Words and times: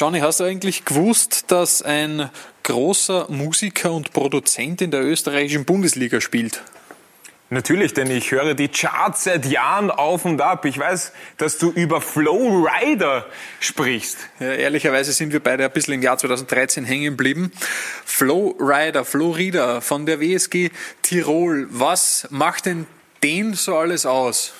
Johnny, 0.00 0.20
hast 0.20 0.40
du 0.40 0.44
eigentlich 0.44 0.86
gewusst, 0.86 1.50
dass 1.50 1.82
ein 1.82 2.30
großer 2.62 3.26
Musiker 3.28 3.92
und 3.92 4.14
Produzent 4.14 4.80
in 4.80 4.90
der 4.90 5.02
österreichischen 5.02 5.66
Bundesliga 5.66 6.22
spielt? 6.22 6.62
Natürlich, 7.50 7.92
denn 7.92 8.10
ich 8.10 8.30
höre 8.30 8.54
die 8.54 8.68
Charts 8.68 9.24
seit 9.24 9.44
Jahren 9.44 9.90
auf 9.90 10.24
und 10.24 10.40
ab. 10.40 10.64
Ich 10.64 10.78
weiß, 10.78 11.12
dass 11.36 11.58
du 11.58 11.70
über 11.70 12.00
Flow 12.00 12.66
Rider 12.66 13.26
sprichst. 13.60 14.16
Ja, 14.38 14.54
ehrlicherweise 14.54 15.12
sind 15.12 15.34
wir 15.34 15.40
beide 15.40 15.66
ein 15.66 15.70
bisschen 15.70 15.92
im 15.92 16.02
Jahr 16.02 16.16
2013 16.16 16.86
hängen 16.86 17.04
geblieben. 17.04 17.52
Flow 18.06 18.56
Rider, 18.58 19.04
Flow 19.04 19.32
Rider 19.32 19.82
von 19.82 20.06
der 20.06 20.18
WSG 20.18 20.70
Tirol. 21.02 21.66
Was 21.68 22.26
macht 22.30 22.64
denn 22.64 22.86
den 23.22 23.52
so 23.52 23.76
alles 23.76 24.06
aus? 24.06 24.54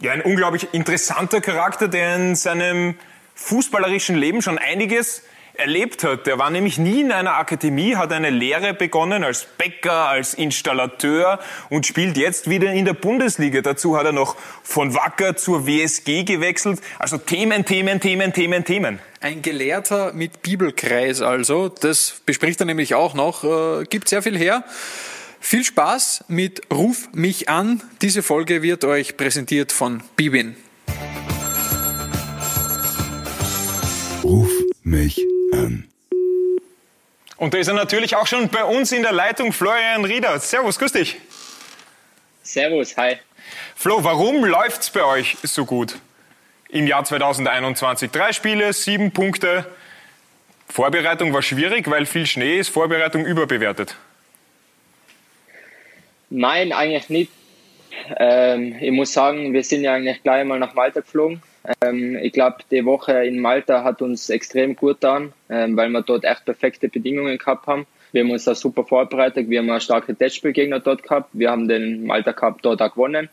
Ja, 0.00 0.10
ein 0.10 0.22
unglaublich 0.22 0.66
interessanter 0.72 1.40
Charakter, 1.40 1.86
der 1.86 2.16
in 2.16 2.34
seinem 2.34 2.96
fußballerischen 3.40 4.16
Leben 4.16 4.42
schon 4.42 4.58
einiges 4.58 5.22
erlebt 5.54 6.04
hat. 6.04 6.26
Der 6.26 6.38
war 6.38 6.50
nämlich 6.50 6.78
nie 6.78 7.00
in 7.00 7.12
einer 7.12 7.36
Akademie, 7.36 7.96
hat 7.96 8.12
eine 8.12 8.30
Lehre 8.30 8.74
begonnen 8.74 9.24
als 9.24 9.46
Bäcker, 9.58 10.08
als 10.08 10.34
Installateur 10.34 11.40
und 11.68 11.86
spielt 11.86 12.16
jetzt 12.16 12.48
wieder 12.48 12.72
in 12.72 12.84
der 12.84 12.94
Bundesliga. 12.94 13.60
Dazu 13.60 13.96
hat 13.96 14.06
er 14.06 14.12
noch 14.12 14.36
von 14.62 14.94
Wacker 14.94 15.36
zur 15.36 15.66
WSG 15.66 16.24
gewechselt. 16.24 16.80
Also 16.98 17.18
Themen, 17.18 17.64
Themen, 17.64 18.00
Themen, 18.00 18.32
Themen, 18.32 18.64
Themen. 18.64 18.98
Ein 19.20 19.42
Gelehrter 19.42 20.12
mit 20.12 20.42
Bibelkreis 20.42 21.20
also. 21.20 21.68
Das 21.68 22.22
bespricht 22.24 22.60
er 22.60 22.66
nämlich 22.66 22.94
auch 22.94 23.14
noch. 23.14 23.44
Äh, 23.44 23.84
gibt 23.84 24.08
sehr 24.08 24.22
viel 24.22 24.38
her. 24.38 24.64
Viel 25.40 25.64
Spaß 25.64 26.24
mit 26.28 26.62
Ruf 26.72 27.08
mich 27.12 27.48
an. 27.48 27.82
Diese 28.02 28.22
Folge 28.22 28.62
wird 28.62 28.84
euch 28.84 29.16
präsentiert 29.16 29.72
von 29.72 30.02
Bibin. 30.16 30.56
Ruf 34.22 34.50
mich 34.82 35.18
an. 35.52 35.88
Und 37.36 37.54
da 37.54 37.58
ist 37.58 37.68
er 37.68 37.74
natürlich 37.74 38.16
auch 38.16 38.26
schon 38.26 38.48
bei 38.48 38.64
uns 38.64 38.92
in 38.92 39.02
der 39.02 39.12
Leitung, 39.12 39.52
Florian 39.52 40.04
Rieder. 40.04 40.38
Servus, 40.40 40.78
grüß 40.78 40.92
dich. 40.92 41.16
Servus, 42.42 42.96
hi. 42.98 43.16
Flo, 43.74 44.04
warum 44.04 44.44
läuft 44.44 44.82
es 44.82 44.90
bei 44.90 45.04
euch 45.04 45.38
so 45.42 45.64
gut 45.64 45.96
im 46.68 46.86
Jahr 46.86 47.04
2021? 47.04 48.10
Drei 48.10 48.32
Spiele, 48.32 48.72
sieben 48.74 49.10
Punkte. 49.10 49.64
Vorbereitung 50.68 51.32
war 51.32 51.42
schwierig, 51.42 51.90
weil 51.90 52.04
viel 52.04 52.26
Schnee 52.26 52.58
ist. 52.58 52.68
Vorbereitung 52.68 53.24
überbewertet. 53.24 53.96
Nein, 56.28 56.72
eigentlich 56.72 57.08
nicht. 57.08 57.32
Ähm, 58.18 58.76
ich 58.80 58.90
muss 58.90 59.12
sagen, 59.12 59.52
wir 59.52 59.64
sind 59.64 59.82
ja 59.82 59.94
eigentlich 59.94 60.22
gleich 60.22 60.44
mal 60.44 60.58
nach 60.58 60.74
Malta 60.74 61.00
geflogen. 61.00 61.42
Ähm, 61.82 62.16
ich 62.16 62.32
glaube, 62.32 62.58
die 62.70 62.84
Woche 62.84 63.24
in 63.24 63.38
Malta 63.38 63.84
hat 63.84 64.02
uns 64.02 64.30
extrem 64.30 64.76
gut 64.76 65.00
getan, 65.00 65.32
ähm, 65.48 65.76
weil 65.76 65.90
wir 65.90 66.02
dort 66.02 66.24
echt 66.24 66.44
perfekte 66.44 66.88
Bedingungen 66.88 67.38
gehabt 67.38 67.66
haben. 67.66 67.86
Wir 68.12 68.22
haben 68.22 68.30
uns 68.30 68.44
da 68.44 68.54
super 68.54 68.84
vorbereitet. 68.84 69.48
Wir 69.48 69.60
haben 69.60 69.80
starke 69.80 70.16
Testspielgegner 70.16 70.80
dort 70.80 71.02
gehabt. 71.02 71.30
Wir 71.32 71.50
haben 71.50 71.68
den 71.68 72.06
Malta 72.06 72.32
Cup 72.32 72.62
dort 72.62 72.82
auch 72.82 72.92
gewonnen. 72.92 73.28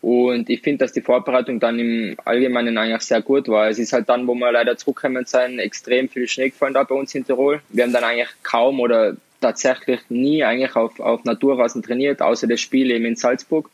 Und 0.00 0.50
ich 0.50 0.60
finde, 0.60 0.84
dass 0.84 0.92
die 0.92 1.00
Vorbereitung 1.00 1.60
dann 1.60 1.78
im 1.78 2.16
Allgemeinen 2.24 2.76
eigentlich 2.76 3.02
sehr 3.02 3.22
gut 3.22 3.48
war. 3.48 3.68
Es 3.68 3.78
ist 3.78 3.92
halt 3.94 4.08
dann, 4.08 4.26
wo 4.26 4.34
wir 4.34 4.52
leider 4.52 4.76
zurückgekommen 4.76 5.24
sind, 5.24 5.58
extrem 5.58 6.10
viel 6.10 6.28
Schnee 6.28 6.50
gefallen 6.50 6.74
da 6.74 6.84
bei 6.84 6.94
uns 6.94 7.14
in 7.14 7.24
Tirol. 7.24 7.62
Wir 7.70 7.84
haben 7.84 7.92
dann 7.92 8.04
eigentlich 8.04 8.28
kaum 8.42 8.80
oder 8.80 9.16
tatsächlich 9.40 10.00
nie 10.10 10.44
eigentlich 10.44 10.76
auf, 10.76 11.00
auf 11.00 11.24
Naturrasen 11.24 11.82
trainiert, 11.82 12.20
außer 12.20 12.46
das 12.46 12.60
Spiel 12.60 12.90
eben 12.90 13.06
in 13.06 13.16
Salzburg. 13.16 13.70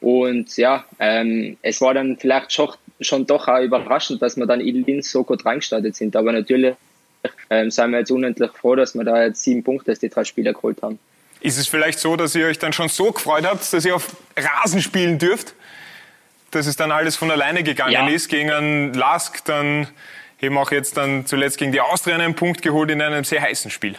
Und 0.00 0.56
ja, 0.56 0.84
ähm, 0.98 1.56
es 1.62 1.80
war 1.80 1.94
dann 1.94 2.16
vielleicht 2.16 2.52
schon, 2.52 2.70
schon 3.04 3.26
doch 3.26 3.48
auch 3.48 3.60
überraschend, 3.60 4.22
dass 4.22 4.36
wir 4.36 4.46
dann 4.46 4.60
in 4.60 4.84
Linz 4.84 5.10
so 5.10 5.24
gut 5.24 5.44
reingestartet 5.44 5.96
sind. 5.96 6.16
Aber 6.16 6.32
natürlich 6.32 6.74
ähm, 7.50 7.70
sind 7.70 7.90
wir 7.90 8.00
jetzt 8.00 8.10
unendlich 8.10 8.50
froh, 8.52 8.74
dass 8.74 8.94
wir 8.94 9.04
da 9.04 9.24
jetzt 9.24 9.42
sieben 9.42 9.62
Punkte 9.62 9.92
aus 9.92 9.98
die 9.98 10.08
drei 10.08 10.24
Spiele 10.24 10.52
geholt 10.52 10.82
haben. 10.82 10.98
Ist 11.40 11.58
es 11.58 11.66
vielleicht 11.66 11.98
so, 11.98 12.16
dass 12.16 12.34
ihr 12.34 12.46
euch 12.46 12.58
dann 12.58 12.72
schon 12.72 12.88
so 12.88 13.10
gefreut 13.10 13.44
habt, 13.44 13.72
dass 13.72 13.84
ihr 13.84 13.96
auf 13.96 14.16
Rasen 14.36 14.80
spielen 14.80 15.18
dürft, 15.18 15.54
dass 16.52 16.66
es 16.66 16.76
dann 16.76 16.92
alles 16.92 17.16
von 17.16 17.30
alleine 17.30 17.62
gegangen 17.62 17.92
ja. 17.92 18.08
ist 18.08 18.28
gegen 18.28 18.50
einen 18.50 18.94
Lask, 18.94 19.44
dann 19.44 19.88
eben 20.40 20.56
auch 20.58 20.70
jetzt 20.70 20.96
dann 20.96 21.26
zuletzt 21.26 21.58
gegen 21.58 21.72
die 21.72 21.80
Austria 21.80 22.16
einen 22.16 22.34
Punkt 22.34 22.62
geholt 22.62 22.90
in 22.90 23.02
einem 23.02 23.24
sehr 23.24 23.42
heißen 23.42 23.70
Spiel? 23.70 23.96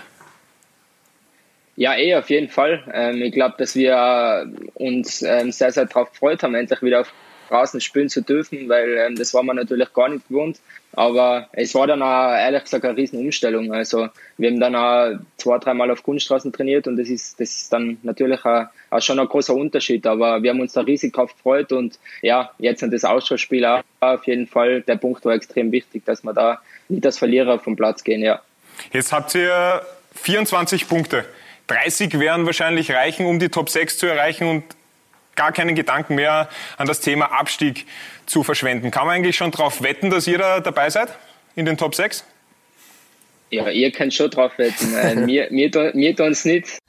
Ja, 1.75 1.95
eh, 1.95 2.15
auf 2.15 2.29
jeden 2.29 2.49
Fall. 2.49 2.83
Ähm, 2.93 3.21
ich 3.21 3.33
glaube, 3.33 3.55
dass 3.57 3.75
wir 3.75 4.47
uns 4.75 5.21
ähm, 5.23 5.51
sehr, 5.51 5.71
sehr 5.71 5.85
darauf 5.85 6.11
gefreut 6.11 6.43
haben, 6.43 6.53
endlich 6.53 6.81
wieder 6.83 7.01
auf 7.01 7.11
Rasen 7.49 7.81
spielen 7.81 8.09
zu 8.09 8.21
dürfen, 8.21 8.69
weil 8.69 8.97
ähm, 8.97 9.15
das 9.15 9.33
war 9.33 9.43
man 9.43 9.55
natürlich 9.55 9.93
gar 9.93 10.09
nicht 10.09 10.27
gewohnt. 10.27 10.59
Aber 10.95 11.47
es 11.53 11.73
war 11.73 11.87
dann 11.87 12.03
auch, 12.03 12.33
ehrlich 12.33 12.63
gesagt, 12.63 12.85
eine 12.85 12.95
Riesenumstellung. 12.95 13.73
Also 13.73 14.09
wir 14.37 14.49
haben 14.51 14.59
dann 14.59 14.75
auch 14.75 15.19
zwei, 15.37 15.57
dreimal 15.57 15.89
auf 15.89 16.03
Kunststraßen 16.03 16.53
trainiert 16.53 16.87
und 16.87 16.97
das 16.97 17.09
ist, 17.09 17.39
das 17.39 17.49
ist 17.51 17.73
dann 17.73 17.97
natürlich 18.03 18.45
auch, 18.45 18.65
auch 18.91 19.01
schon 19.01 19.19
ein 19.19 19.27
großer 19.27 19.55
Unterschied. 19.55 20.05
Aber 20.05 20.43
wir 20.43 20.51
haben 20.51 20.59
uns 20.59 20.73
da 20.73 20.81
riesig 20.81 21.13
drauf 21.13 21.33
gefreut 21.33 21.71
und 21.71 21.97
ja, 22.21 22.51
jetzt 22.59 22.83
an 22.83 22.91
das 22.91 23.05
Ausschussspiel 23.05 23.65
auch 23.65 23.81
auf 24.01 24.27
jeden 24.27 24.47
Fall. 24.47 24.81
Der 24.81 24.97
Punkt 24.97 25.25
war 25.25 25.33
extrem 25.33 25.71
wichtig, 25.71 26.05
dass 26.05 26.23
wir 26.23 26.33
da 26.33 26.61
nicht 26.89 27.05
als 27.05 27.17
Verlierer 27.17 27.59
vom 27.59 27.75
Platz 27.75 28.03
gehen, 28.03 28.21
ja. 28.21 28.41
Jetzt 28.91 29.11
habt 29.11 29.33
ihr 29.35 29.81
24 30.15 30.87
Punkte. 30.87 31.25
30 31.67 32.19
werden 32.19 32.45
wahrscheinlich 32.45 32.91
reichen, 32.91 33.25
um 33.25 33.39
die 33.39 33.49
Top 33.49 33.69
6 33.69 33.97
zu 33.97 34.05
erreichen 34.05 34.47
und 34.47 34.63
gar 35.35 35.51
keinen 35.51 35.75
Gedanken 35.75 36.15
mehr 36.15 36.49
an 36.77 36.87
das 36.87 36.99
Thema 36.99 37.31
Abstieg 37.31 37.85
zu 38.25 38.43
verschwenden. 38.43 38.91
Kann 38.91 39.05
man 39.05 39.15
eigentlich 39.15 39.35
schon 39.35 39.51
darauf 39.51 39.81
wetten, 39.81 40.09
dass 40.09 40.27
ihr 40.27 40.37
da 40.37 40.59
dabei 40.59 40.89
seid 40.89 41.09
in 41.55 41.65
den 41.65 41.77
Top 41.77 41.95
6? 41.95 42.23
Ja, 43.49 43.69
ihr 43.69 43.91
könnt 43.91 44.13
schon 44.13 44.31
drauf 44.31 44.57
wetten. 44.57 45.25
Mir, 45.25 45.47
mir, 45.51 45.91
mir 45.93 46.15
tun 46.15 46.31
es 46.31 46.45
nicht. 46.45 46.79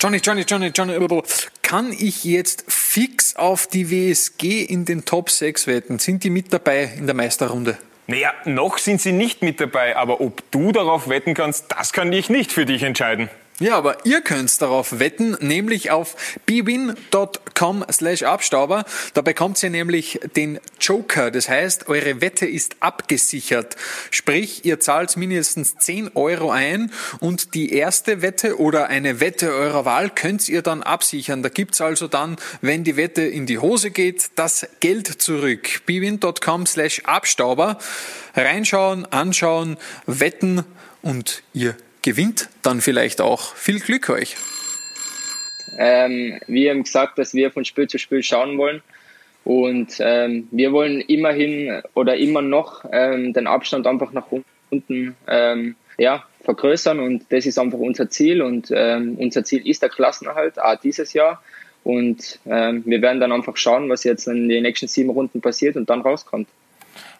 Johnny, 0.00 0.18
Johnny, 0.18 0.42
Johnny, 0.42 0.72
Johnny, 0.74 1.22
kann 1.62 1.92
ich 1.92 2.24
jetzt 2.24 2.64
fix 2.68 3.36
auf 3.36 3.66
die 3.66 3.90
WSG 3.90 4.62
in 4.62 4.84
den 4.84 5.04
Top 5.04 5.30
6 5.30 5.66
wetten? 5.66 5.98
Sind 5.98 6.24
die 6.24 6.30
mit 6.30 6.52
dabei 6.52 6.90
in 6.98 7.06
der 7.06 7.14
Meisterrunde? 7.14 7.78
Naja, 8.08 8.34
noch 8.44 8.78
sind 8.78 9.00
sie 9.00 9.12
nicht 9.12 9.42
mit 9.42 9.60
dabei, 9.60 9.96
aber 9.96 10.20
ob 10.20 10.42
du 10.50 10.72
darauf 10.72 11.08
wetten 11.08 11.34
kannst, 11.34 11.72
das 11.72 11.92
kann 11.92 12.12
ich 12.12 12.28
nicht 12.28 12.52
für 12.52 12.66
dich 12.66 12.82
entscheiden. 12.82 13.30
Ja, 13.62 13.76
aber 13.76 14.04
ihr 14.04 14.22
könnt 14.22 14.60
darauf 14.60 14.98
wetten, 14.98 15.36
nämlich 15.38 15.92
auf 15.92 16.16
bwin.com 16.46 17.84
slash 17.92 18.24
Abstauber. 18.24 18.84
Da 19.14 19.20
bekommt 19.20 19.62
ihr 19.62 19.70
nämlich 19.70 20.18
den 20.34 20.58
Joker. 20.80 21.30
Das 21.30 21.48
heißt, 21.48 21.86
eure 21.86 22.20
Wette 22.20 22.44
ist 22.44 22.74
abgesichert. 22.80 23.76
Sprich, 24.10 24.64
ihr 24.64 24.80
zahlt 24.80 25.16
mindestens 25.16 25.76
10 25.76 26.10
Euro 26.16 26.50
ein 26.50 26.90
und 27.20 27.54
die 27.54 27.72
erste 27.72 28.20
Wette 28.20 28.58
oder 28.58 28.88
eine 28.88 29.20
Wette 29.20 29.54
eurer 29.54 29.84
Wahl 29.84 30.10
könnt 30.10 30.48
ihr 30.48 30.62
dann 30.62 30.82
absichern. 30.82 31.44
Da 31.44 31.48
gibt's 31.48 31.80
also 31.80 32.08
dann, 32.08 32.38
wenn 32.62 32.82
die 32.82 32.96
Wette 32.96 33.22
in 33.22 33.46
die 33.46 33.58
Hose 33.58 33.92
geht, 33.92 34.30
das 34.34 34.66
Geld 34.80 35.06
zurück. 35.22 35.82
bwin.com 35.86 36.66
slash 36.66 37.02
Abstauber. 37.04 37.78
Reinschauen, 38.34 39.06
anschauen, 39.06 39.76
wetten 40.06 40.64
und 41.00 41.44
ihr 41.52 41.76
gewinnt 42.02 42.48
dann 42.62 42.80
vielleicht 42.80 43.20
auch. 43.20 43.54
Viel 43.54 43.80
Glück 43.80 44.10
euch! 44.10 44.36
Ähm, 45.78 46.38
wir 46.46 46.70
haben 46.70 46.82
gesagt, 46.82 47.18
dass 47.18 47.34
wir 47.34 47.50
von 47.50 47.64
Spiel 47.64 47.88
zu 47.88 47.98
Spiel 47.98 48.22
schauen 48.22 48.58
wollen. 48.58 48.82
Und 49.44 49.96
ähm, 49.98 50.48
wir 50.50 50.72
wollen 50.72 51.00
immerhin 51.00 51.82
oder 51.94 52.16
immer 52.16 52.42
noch 52.42 52.84
ähm, 52.92 53.32
den 53.32 53.46
Abstand 53.46 53.86
einfach 53.86 54.12
nach 54.12 54.26
unten 54.70 55.16
ähm, 55.26 55.74
ja, 55.98 56.24
vergrößern. 56.42 57.00
Und 57.00 57.24
das 57.30 57.46
ist 57.46 57.58
einfach 57.58 57.78
unser 57.78 58.08
Ziel. 58.10 58.42
Und 58.42 58.70
ähm, 58.72 59.16
unser 59.18 59.44
Ziel 59.44 59.66
ist 59.66 59.82
der 59.82 59.88
Klassenerhalt, 59.88 60.60
auch 60.60 60.76
dieses 60.76 61.12
Jahr. 61.12 61.42
Und 61.84 62.38
ähm, 62.46 62.82
wir 62.86 63.02
werden 63.02 63.18
dann 63.18 63.32
einfach 63.32 63.56
schauen, 63.56 63.88
was 63.88 64.04
jetzt 64.04 64.28
in 64.28 64.48
den 64.48 64.62
nächsten 64.62 64.86
sieben 64.86 65.10
Runden 65.10 65.40
passiert 65.40 65.76
und 65.76 65.90
dann 65.90 66.02
rauskommt. 66.02 66.48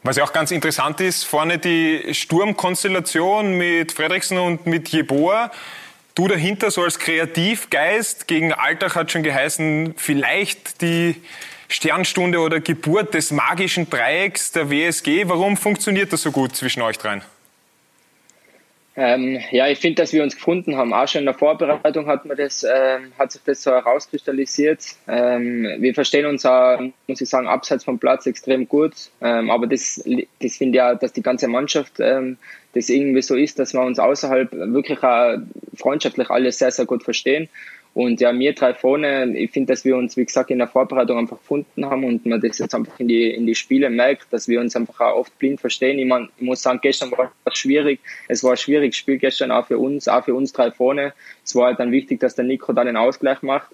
Was 0.04 0.16
ja 0.16 0.24
auch 0.24 0.32
ganz 0.32 0.50
interessant 0.50 1.00
ist, 1.00 1.24
vorne 1.24 1.58
die 1.58 2.12
Sturmkonstellation 2.12 3.56
mit 3.56 3.93
Fredriksen 3.93 4.37
und 4.37 4.66
mit 4.66 4.88
Jeboa. 4.88 5.52
Du 6.16 6.26
dahinter 6.26 6.72
so 6.72 6.82
als 6.82 6.99
Kreativgeist 6.99 8.26
gegen 8.26 8.52
Alltag 8.52 8.96
hat 8.96 9.12
schon 9.12 9.22
geheißen, 9.22 9.94
vielleicht 9.96 10.82
die 10.82 11.22
Sternstunde 11.69 12.40
oder 12.40 12.58
Geburt 12.58 13.14
des 13.14 13.31
magischen 13.31 13.88
Dreiecks 13.88 14.50
der 14.50 14.70
WSG. 14.70 15.28
Warum 15.28 15.56
funktioniert 15.56 16.12
das 16.12 16.22
so 16.22 16.32
gut 16.32 16.56
zwischen 16.56 16.82
euch 16.82 16.99
dreien? 16.99 17.22
Ähm, 18.94 19.40
ja, 19.50 19.68
ich 19.68 19.78
finde, 19.78 20.02
dass 20.02 20.12
wir 20.12 20.22
uns 20.22 20.34
gefunden 20.34 20.76
haben. 20.76 20.92
Auch 20.92 21.08
schon 21.08 21.20
in 21.20 21.26
der 21.26 21.34
Vorbereitung 21.34 22.06
hat, 22.06 22.26
man 22.26 22.36
das, 22.36 22.62
äh, 22.62 22.98
hat 23.18 23.32
sich 23.32 23.40
das 23.44 23.62
so 23.62 23.70
herauskristallisiert. 23.70 24.84
Ähm, 25.08 25.66
wir 25.78 25.94
verstehen 25.94 26.26
uns 26.26 26.44
auch, 26.44 26.78
muss 27.06 27.20
ich 27.20 27.28
sagen, 27.28 27.46
abseits 27.46 27.84
vom 27.84 27.98
Platz 27.98 28.26
extrem 28.26 28.68
gut. 28.68 28.92
Ähm, 29.22 29.50
aber 29.50 29.66
das, 29.66 30.04
das 30.42 30.56
finde 30.56 30.78
ich 30.78 30.82
auch, 30.82 30.98
dass 30.98 31.14
die 31.14 31.22
ganze 31.22 31.48
Mannschaft 31.48 32.00
ähm, 32.00 32.36
das 32.74 32.90
irgendwie 32.90 33.22
so 33.22 33.34
ist, 33.34 33.58
dass 33.58 33.72
wir 33.72 33.82
uns 33.82 33.98
außerhalb 33.98 34.52
wirklich 34.52 35.02
auch 35.02 35.38
freundschaftlich 35.74 36.28
alle 36.28 36.52
sehr, 36.52 36.70
sehr 36.70 36.84
gut 36.84 37.02
verstehen. 37.02 37.48
Und 37.94 38.22
ja, 38.22 38.36
wir 38.38 38.54
drei 38.54 38.72
vorne, 38.72 39.36
ich 39.36 39.50
finde, 39.50 39.72
dass 39.72 39.84
wir 39.84 39.96
uns, 39.96 40.16
wie 40.16 40.24
gesagt, 40.24 40.50
in 40.50 40.58
der 40.58 40.68
Vorbereitung 40.68 41.18
einfach 41.18 41.38
gefunden 41.38 41.84
haben 41.84 42.04
und 42.04 42.24
man 42.24 42.40
das 42.40 42.58
jetzt 42.58 42.74
einfach 42.74 42.98
in 42.98 43.08
die, 43.08 43.30
in 43.30 43.46
die 43.46 43.54
Spiele 43.54 43.90
merkt, 43.90 44.32
dass 44.32 44.48
wir 44.48 44.60
uns 44.60 44.74
einfach 44.74 44.98
auch 45.00 45.16
oft 45.16 45.38
blind 45.38 45.60
verstehen. 45.60 45.98
Ich, 45.98 46.06
mein, 46.06 46.30
ich 46.38 46.42
muss 46.42 46.62
sagen, 46.62 46.78
gestern 46.82 47.10
war 47.12 47.30
es 47.44 47.58
schwierig. 47.58 48.00
Es 48.28 48.42
war 48.42 48.52
ein 48.52 48.56
schwieriges 48.56 48.96
Spiel 48.96 49.18
gestern 49.18 49.50
auch 49.50 49.66
für 49.66 49.76
uns, 49.76 50.08
auch 50.08 50.24
für 50.24 50.34
uns 50.34 50.54
drei 50.54 50.70
vorne. 50.70 51.12
Es 51.44 51.54
war 51.54 51.66
halt 51.66 51.80
dann 51.80 51.92
wichtig, 51.92 52.20
dass 52.20 52.34
der 52.34 52.46
Nico 52.46 52.72
da 52.72 52.82
den 52.82 52.96
Ausgleich 52.96 53.42
macht. 53.42 53.68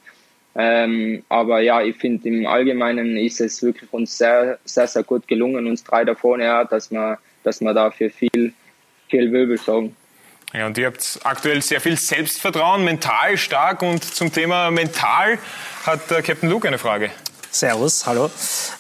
Ähm, 0.57 1.23
aber 1.29 1.61
ja, 1.61 1.83
ich 1.83 1.95
finde 1.97 2.29
im 2.29 2.45
Allgemeinen 2.45 3.17
ist 3.17 3.41
es 3.41 3.63
wirklich 3.63 3.93
uns 3.93 4.19
sehr, 4.19 4.59
sehr, 4.65 4.89
sehr 4.89 5.05
gut 5.05 5.29
gelungen, 5.29 5.69
uns 5.69 5.85
drei 5.85 6.05
da 6.05 6.17
vorne, 6.17 6.45
ja, 6.45 6.65
dass 6.65 6.91
wir, 6.91 7.19
dass 7.45 7.61
wir 7.61 7.73
dafür 7.73 8.11
viel, 8.11 8.53
viel 9.09 9.31
Wirbel 9.31 9.59
sorgen. 9.59 9.95
Ja, 10.55 10.67
und 10.67 10.79
ihr 10.79 10.87
habt 10.87 11.21
aktuell 11.25 11.61
sehr 11.61 11.81
viel 11.81 11.99
Selbstvertrauen, 11.99 12.83
mental 12.83 13.37
stark. 13.37 13.83
Und 13.83 14.03
zum 14.03 14.33
Thema 14.33 14.71
mental 14.71 15.39
hat 15.85 16.11
äh, 16.11 16.23
Captain 16.23 16.49
Luke 16.49 16.67
eine 16.67 16.79
Frage. 16.79 17.11
Servus, 17.51 18.07
hallo. 18.07 18.31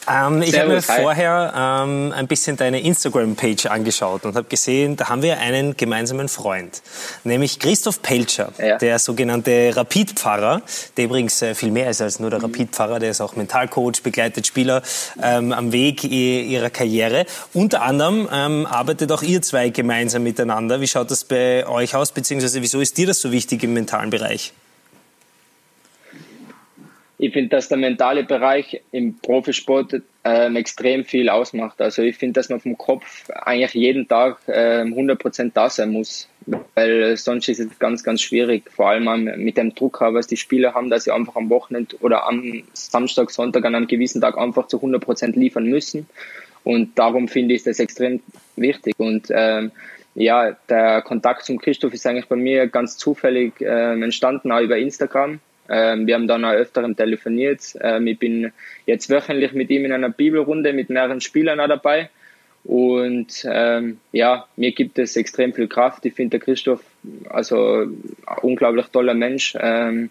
Ähm, 0.09 0.43
ich 0.43 0.59
habe 0.59 0.69
mir 0.69 0.83
vorher 0.83 1.53
ähm, 1.57 2.13
ein 2.15 2.27
bisschen 2.27 2.57
deine 2.57 2.81
Instagram-Page 2.81 3.67
angeschaut 3.67 4.25
und 4.25 4.37
habe 4.37 4.47
gesehen, 4.47 4.97
da 4.97 5.09
haben 5.09 5.23
wir 5.23 5.39
einen 5.39 5.77
gemeinsamen 5.77 6.29
Freund, 6.29 6.83
nämlich 7.25 7.59
Christoph 7.59 8.03
Pelcher, 8.03 8.53
ja. 8.59 8.77
der 8.77 8.99
sogenannte 8.99 9.73
Rapid-Pfarrer, 9.75 10.63
der 10.97 11.05
übrigens 11.05 11.41
äh, 11.41 11.55
viel 11.55 11.71
mehr 11.71 11.89
ist 11.89 12.03
als 12.03 12.21
nur 12.21 12.29
der 12.29 12.43
Rapid-Pfarrer, 12.43 12.99
der 12.99 13.11
ist 13.11 13.23
auch 13.23 13.37
Mentalcoach, 13.37 14.03
begleitet 14.03 14.47
Spieler 14.47 14.83
ähm, 15.23 15.53
am 15.53 15.73
Weg 15.73 16.05
ihrer 16.05 16.71
Karriere. 16.71 17.25
Unter 17.55 17.83
anderem 17.83 18.29
ähm, 18.31 18.67
arbeitet 18.67 19.11
auch 19.13 19.23
ihr 19.23 19.41
zwei 19.41 19.71
gemeinsam 19.71 20.23
miteinander. 20.23 20.81
Wie 20.81 20.87
schaut 20.87 21.11
das 21.11 21.25
bei 21.25 21.67
euch 21.67 21.95
aus, 21.95 22.13
beziehungsweise 22.13 22.61
wieso 22.61 22.81
ist 22.81 22.99
dir 22.99 23.07
das 23.07 23.21
so 23.21 23.33
wichtig 23.33 23.63
im 23.63 23.73
mentalen 23.73 24.11
Bereich? 24.11 24.53
Ich 27.21 27.33
finde, 27.33 27.51
dass 27.51 27.69
der 27.69 27.79
mentale 27.79 28.23
Bereich 28.23 28.81
im 28.93 29.19
Profisport 29.19 30.03
ähm, 30.23 30.55
extrem 30.55 31.05
viel 31.05 31.29
ausmacht. 31.29 31.81
Also 31.81 32.03
ich 32.03 32.17
finde, 32.17 32.35
dass 32.35 32.49
man 32.49 32.61
vom 32.61 32.79
Kopf 32.79 33.29
eigentlich 33.31 33.75
jeden 33.75 34.07
Tag 34.07 34.39
ähm, 34.47 34.95
100% 34.95 35.51
da 35.53 35.69
sein 35.69 35.91
muss, 35.91 36.29
weil 36.75 37.17
sonst 37.17 37.49
ist 37.49 37.59
es 37.59 37.79
ganz, 37.81 38.05
ganz 38.05 38.23
schwierig. 38.23 38.71
Vor 38.71 38.91
allem 38.91 39.25
mit 39.43 39.57
dem 39.57 39.75
Druck, 39.75 40.01
was 40.01 40.29
die 40.29 40.37
Spieler 40.37 40.75
haben, 40.75 40.91
dass 40.91 41.05
sie 41.05 41.11
einfach 41.11 41.35
am 41.35 41.51
Wochenende 41.51 41.97
oder 42.01 42.25
am 42.29 42.63
Samstag, 42.73 43.33
Sonntag 43.33 43.65
an 43.65 43.75
einem 43.75 43.89
gewissen 43.89 44.21
Tag 44.21 44.39
einfach 44.39 44.69
zu 44.69 44.79
100% 44.79 45.37
liefern 45.37 45.65
müssen. 45.65 46.07
Und 46.63 46.99
darum 46.99 47.27
finde 47.27 47.55
ich 47.55 47.65
das 47.65 47.81
extrem 47.81 48.21
wichtig. 48.55 48.95
Und 48.97 49.29
ähm, 49.31 49.73
ja, 50.15 50.57
der 50.69 51.03
Kontakt 51.03 51.45
zum 51.45 51.59
Christoph 51.59 51.95
ist 51.95 52.07
eigentlich 52.07 52.29
bei 52.29 52.37
mir 52.37 52.69
ganz 52.69 52.97
zufällig 52.97 53.55
ähm, 53.61 54.05
entstanden, 54.05 54.53
auch 54.53 54.61
über 54.61 54.79
Instagram. 54.79 55.41
Ähm, 55.69 56.07
wir 56.07 56.15
haben 56.15 56.29
dann 56.29 56.45
auch 56.45 56.53
öfteren 56.53 56.97
telefoniert. 56.97 57.75
Ähm, 57.81 58.07
ich 58.07 58.19
bin 58.19 58.53
jetzt 58.87 59.11
wöchentlich 59.11 59.53
mit 59.53 59.71
ihm 59.71 59.85
in 59.85 59.93
einer 59.93 60.11
Bibelrunde 60.11 60.73
mit 60.73 60.91
mehreren 60.91 61.21
Spielern 61.21 61.61
auch 61.61 61.69
dabei. 61.69 62.11
Und 62.65 63.47
ähm, 63.49 63.99
ja, 64.13 64.47
mir 64.57 64.73
gibt 64.73 64.99
es 64.99 65.17
extrem 65.17 65.55
viel 65.55 65.69
Kraft. 65.69 66.05
Ich 66.05 66.15
finde 66.15 66.39
der 66.39 66.41
Christoph 66.41 66.83
also 67.29 67.83
ein 67.83 68.39
unglaublich 68.43 68.87
toller 68.87 69.15
Mensch. 69.15 69.57
Ähm, 69.59 70.11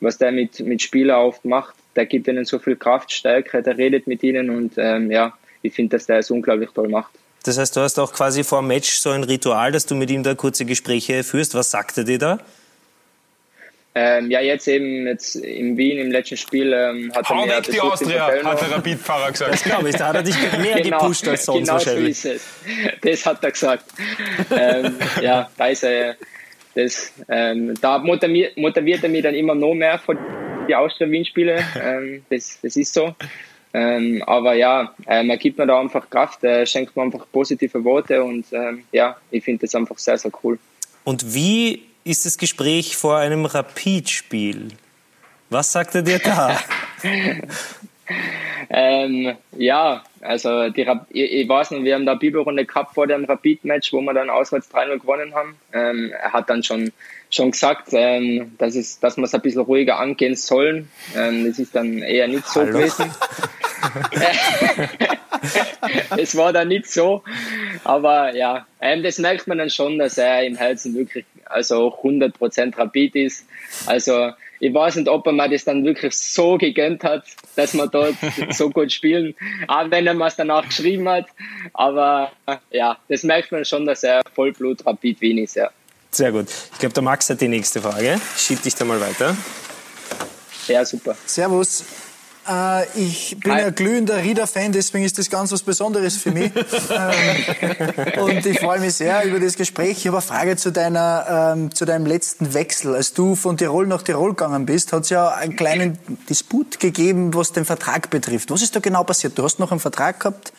was 0.00 0.18
der 0.18 0.32
mit, 0.32 0.60
mit 0.60 0.82
Spielern 0.82 1.20
oft 1.20 1.44
macht, 1.44 1.74
der 1.94 2.06
gibt 2.06 2.28
ihnen 2.28 2.44
so 2.44 2.58
viel 2.58 2.76
Kraft, 2.76 3.12
Stärke, 3.12 3.62
der 3.62 3.78
redet 3.78 4.06
mit 4.06 4.22
ihnen 4.22 4.50
und 4.50 4.74
ähm, 4.76 5.10
ja, 5.10 5.32
ich 5.62 5.74
finde, 5.74 5.96
dass 5.96 6.06
der 6.06 6.18
es 6.18 6.30
unglaublich 6.30 6.70
toll 6.70 6.88
macht. 6.88 7.12
Das 7.44 7.58
heißt, 7.58 7.76
du 7.76 7.80
hast 7.80 7.98
auch 7.98 8.12
quasi 8.12 8.44
vor 8.44 8.60
dem 8.60 8.68
Match 8.68 8.90
so 8.98 9.10
ein 9.10 9.24
Ritual, 9.24 9.72
dass 9.72 9.86
du 9.86 9.94
mit 9.94 10.10
ihm 10.10 10.22
da 10.22 10.34
kurze 10.34 10.64
Gespräche 10.64 11.22
führst. 11.22 11.54
Was 11.54 11.70
sagt 11.70 11.96
er 11.96 12.04
dir 12.04 12.18
da? 12.18 12.38
Ähm, 13.98 14.30
ja, 14.30 14.42
jetzt 14.42 14.68
eben 14.68 15.06
jetzt 15.06 15.36
in 15.36 15.78
Wien 15.78 15.98
im 15.98 16.12
letzten 16.12 16.36
Spiel 16.36 16.70
ähm, 16.74 17.10
hat 17.16 17.30
Hau 17.30 17.40
er 17.40 17.46
mir 17.46 17.56
weg 17.56 17.62
die 17.72 17.80
Austria, 17.80 18.26
hat 18.44 18.60
der 18.60 18.70
Rapid-Fahrer 18.72 19.32
gesagt. 19.32 19.54
Das 19.54 19.64
glaube 19.64 19.88
ich, 19.88 19.96
da 19.96 20.08
hat 20.08 20.16
er 20.16 20.22
dich 20.22 20.36
mehr 20.58 20.80
genau, 20.82 20.98
gepusht 20.98 21.26
als 21.26 21.46
sonst 21.46 21.60
genau 21.60 21.72
wahrscheinlich. 21.72 22.20
So 22.20 22.28
ist 22.28 22.42
es. 22.92 23.00
Das 23.00 23.24
hat 23.24 23.42
er 23.42 23.50
gesagt. 23.52 23.84
ähm, 24.50 24.96
ja, 25.22 25.50
da 25.56 25.66
ist 25.68 25.82
er, 25.82 26.16
das, 26.74 27.10
ähm, 27.30 27.72
da 27.80 27.96
motiviert, 27.96 28.58
motiviert 28.58 29.02
er 29.02 29.08
mich 29.08 29.22
dann 29.22 29.34
immer 29.34 29.54
noch 29.54 29.72
mehr 29.72 29.98
für 29.98 30.18
die 30.68 30.74
Austria-Wien-Spiele. 30.74 31.64
Ähm, 31.82 32.22
das, 32.28 32.58
das 32.62 32.76
ist 32.76 32.92
so. 32.92 33.14
Ähm, 33.72 34.22
aber 34.26 34.52
ja, 34.52 34.94
ähm, 35.06 35.30
er 35.30 35.38
gibt 35.38 35.56
mir 35.56 35.66
da 35.66 35.80
einfach 35.80 36.10
Kraft, 36.10 36.44
er 36.44 36.66
schenkt 36.66 36.94
mir 36.96 37.02
einfach 37.02 37.24
positive 37.32 37.82
Worte 37.82 38.22
und 38.22 38.44
ähm, 38.52 38.84
ja, 38.92 39.16
ich 39.30 39.42
finde 39.42 39.62
das 39.62 39.74
einfach 39.74 39.96
sehr, 39.96 40.18
sehr 40.18 40.32
cool. 40.42 40.58
Und 41.04 41.34
wie 41.34 41.85
ist 42.06 42.24
das 42.24 42.38
Gespräch 42.38 42.96
vor 42.96 43.18
einem 43.18 43.44
Rapid-Spiel. 43.44 44.68
Was 45.50 45.72
sagt 45.72 45.96
er 45.96 46.02
dir 46.02 46.20
da? 46.20 46.56
ähm, 48.70 49.36
ja, 49.56 50.04
also 50.20 50.68
die, 50.70 50.86
ich, 51.10 51.32
ich, 51.32 51.48
weiß 51.48 51.72
nicht, 51.72 51.82
wir 51.82 51.94
haben 51.94 52.06
da 52.06 52.14
Bibelrunde 52.14 52.64
gehabt 52.64 52.94
vor 52.94 53.08
dem 53.08 53.24
Rapid-Match, 53.24 53.92
wo 53.92 54.00
wir 54.02 54.14
dann 54.14 54.30
auswärts 54.30 54.70
3-0 54.72 55.00
gewonnen 55.00 55.34
haben. 55.34 55.56
Ähm, 55.72 56.12
er 56.12 56.32
hat 56.32 56.48
dann 56.48 56.62
schon, 56.62 56.92
schon 57.30 57.50
gesagt, 57.50 57.88
ähm, 57.90 58.54
dass, 58.58 58.76
es, 58.76 59.00
dass 59.00 59.16
wir 59.16 59.24
es 59.24 59.34
ein 59.34 59.40
bisschen 59.40 59.62
ruhiger 59.62 59.98
angehen 59.98 60.36
sollen. 60.36 60.88
Ähm, 61.16 61.44
das 61.44 61.58
ist 61.58 61.74
dann 61.74 61.98
eher 61.98 62.28
nicht 62.28 62.46
so 62.46 62.60
Hallo. 62.60 62.78
gewesen. 62.78 63.10
es 66.16 66.36
war 66.36 66.52
dann 66.52 66.68
nicht 66.68 66.88
so. 66.88 67.24
Aber 67.82 68.32
ja, 68.34 68.64
ähm, 68.80 69.02
das 69.02 69.18
merkt 69.18 69.48
man 69.48 69.58
dann 69.58 69.70
schon, 69.70 69.98
dass 69.98 70.18
er 70.18 70.44
im 70.44 70.56
Herzen 70.56 70.94
wirklich 70.94 71.24
also 71.46 71.94
100% 72.02 72.78
Rapid 72.78 73.16
ist. 73.16 73.46
Also 73.86 74.30
ich 74.60 74.72
weiß 74.72 74.96
nicht, 74.96 75.08
ob 75.08 75.26
er 75.26 75.32
mir 75.32 75.48
das 75.48 75.64
dann 75.64 75.84
wirklich 75.84 76.16
so 76.16 76.56
gegönnt 76.56 77.04
hat, 77.04 77.24
dass 77.56 77.74
wir 77.74 77.86
dort 77.86 78.14
so 78.50 78.70
gut 78.70 78.92
spielen, 78.92 79.34
auch 79.68 79.90
wenn 79.90 80.06
er 80.06 80.14
mir 80.14 80.26
es 80.26 80.36
danach 80.36 80.66
geschrieben 80.66 81.08
hat. 81.08 81.26
Aber 81.74 82.32
ja, 82.70 82.98
das 83.08 83.22
merkt 83.22 83.52
man 83.52 83.64
schon, 83.64 83.86
dass 83.86 84.02
er 84.02 84.22
Vollblut 84.34 84.86
Rapid 84.86 85.20
Wien 85.20 85.38
ist, 85.38 85.56
ja. 85.56 85.70
Sehr 86.10 86.32
gut. 86.32 86.46
Ich 86.72 86.78
glaube, 86.78 86.94
der 86.94 87.02
Max 87.02 87.28
hat 87.28 87.40
die 87.40 87.48
nächste 87.48 87.82
Frage. 87.82 88.18
Schieb 88.36 88.62
dich 88.62 88.74
da 88.74 88.84
mal 88.84 89.00
weiter. 89.00 89.36
Ja, 90.68 90.84
super. 90.84 91.14
Servus. 91.26 91.84
Äh, 92.48 92.84
ich 92.98 93.36
bin 93.40 93.52
ein 93.52 93.74
glühender 93.74 94.22
Rieder-Fan, 94.22 94.72
deswegen 94.72 95.04
ist 95.04 95.18
das 95.18 95.28
ganz 95.30 95.52
was 95.52 95.62
Besonderes 95.62 96.16
für 96.16 96.30
mich. 96.30 96.52
ähm, 96.90 98.22
und 98.22 98.46
ich 98.46 98.60
freue 98.60 98.80
mich 98.80 98.94
sehr 98.94 99.24
über 99.24 99.40
das 99.40 99.56
Gespräch. 99.56 99.98
Ich 99.98 100.06
habe 100.06 100.18
eine 100.18 100.26
Frage 100.26 100.56
zu, 100.56 100.70
deiner, 100.70 101.54
ähm, 101.56 101.74
zu 101.74 101.84
deinem 101.84 102.06
letzten 102.06 102.54
Wechsel. 102.54 102.94
Als 102.94 103.12
du 103.12 103.34
von 103.34 103.56
Tirol 103.56 103.86
nach 103.86 104.02
Tirol 104.02 104.30
gegangen 104.30 104.66
bist, 104.66 104.92
hat 104.92 105.02
es 105.02 105.10
ja 105.10 105.28
einen 105.28 105.56
kleinen 105.56 105.98
Disput 106.28 106.78
gegeben, 106.78 107.34
was 107.34 107.52
den 107.52 107.64
Vertrag 107.64 108.10
betrifft. 108.10 108.50
Was 108.50 108.62
ist 108.62 108.76
da 108.76 108.80
genau 108.80 109.02
passiert? 109.02 109.36
Du 109.36 109.42
hast 109.42 109.58
noch 109.58 109.72
einen 109.72 109.80
Vertrag 109.80 110.20
gehabt 110.20 110.52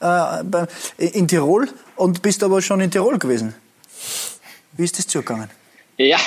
äh, 0.00 1.06
in 1.06 1.28
Tirol 1.28 1.68
und 1.96 2.22
bist 2.22 2.42
aber 2.42 2.62
schon 2.62 2.80
in 2.80 2.90
Tirol 2.90 3.18
gewesen. 3.18 3.54
Wie 4.72 4.84
ist 4.84 4.98
das 4.98 5.06
zugegangen? 5.06 5.50
Ja, 5.98 6.18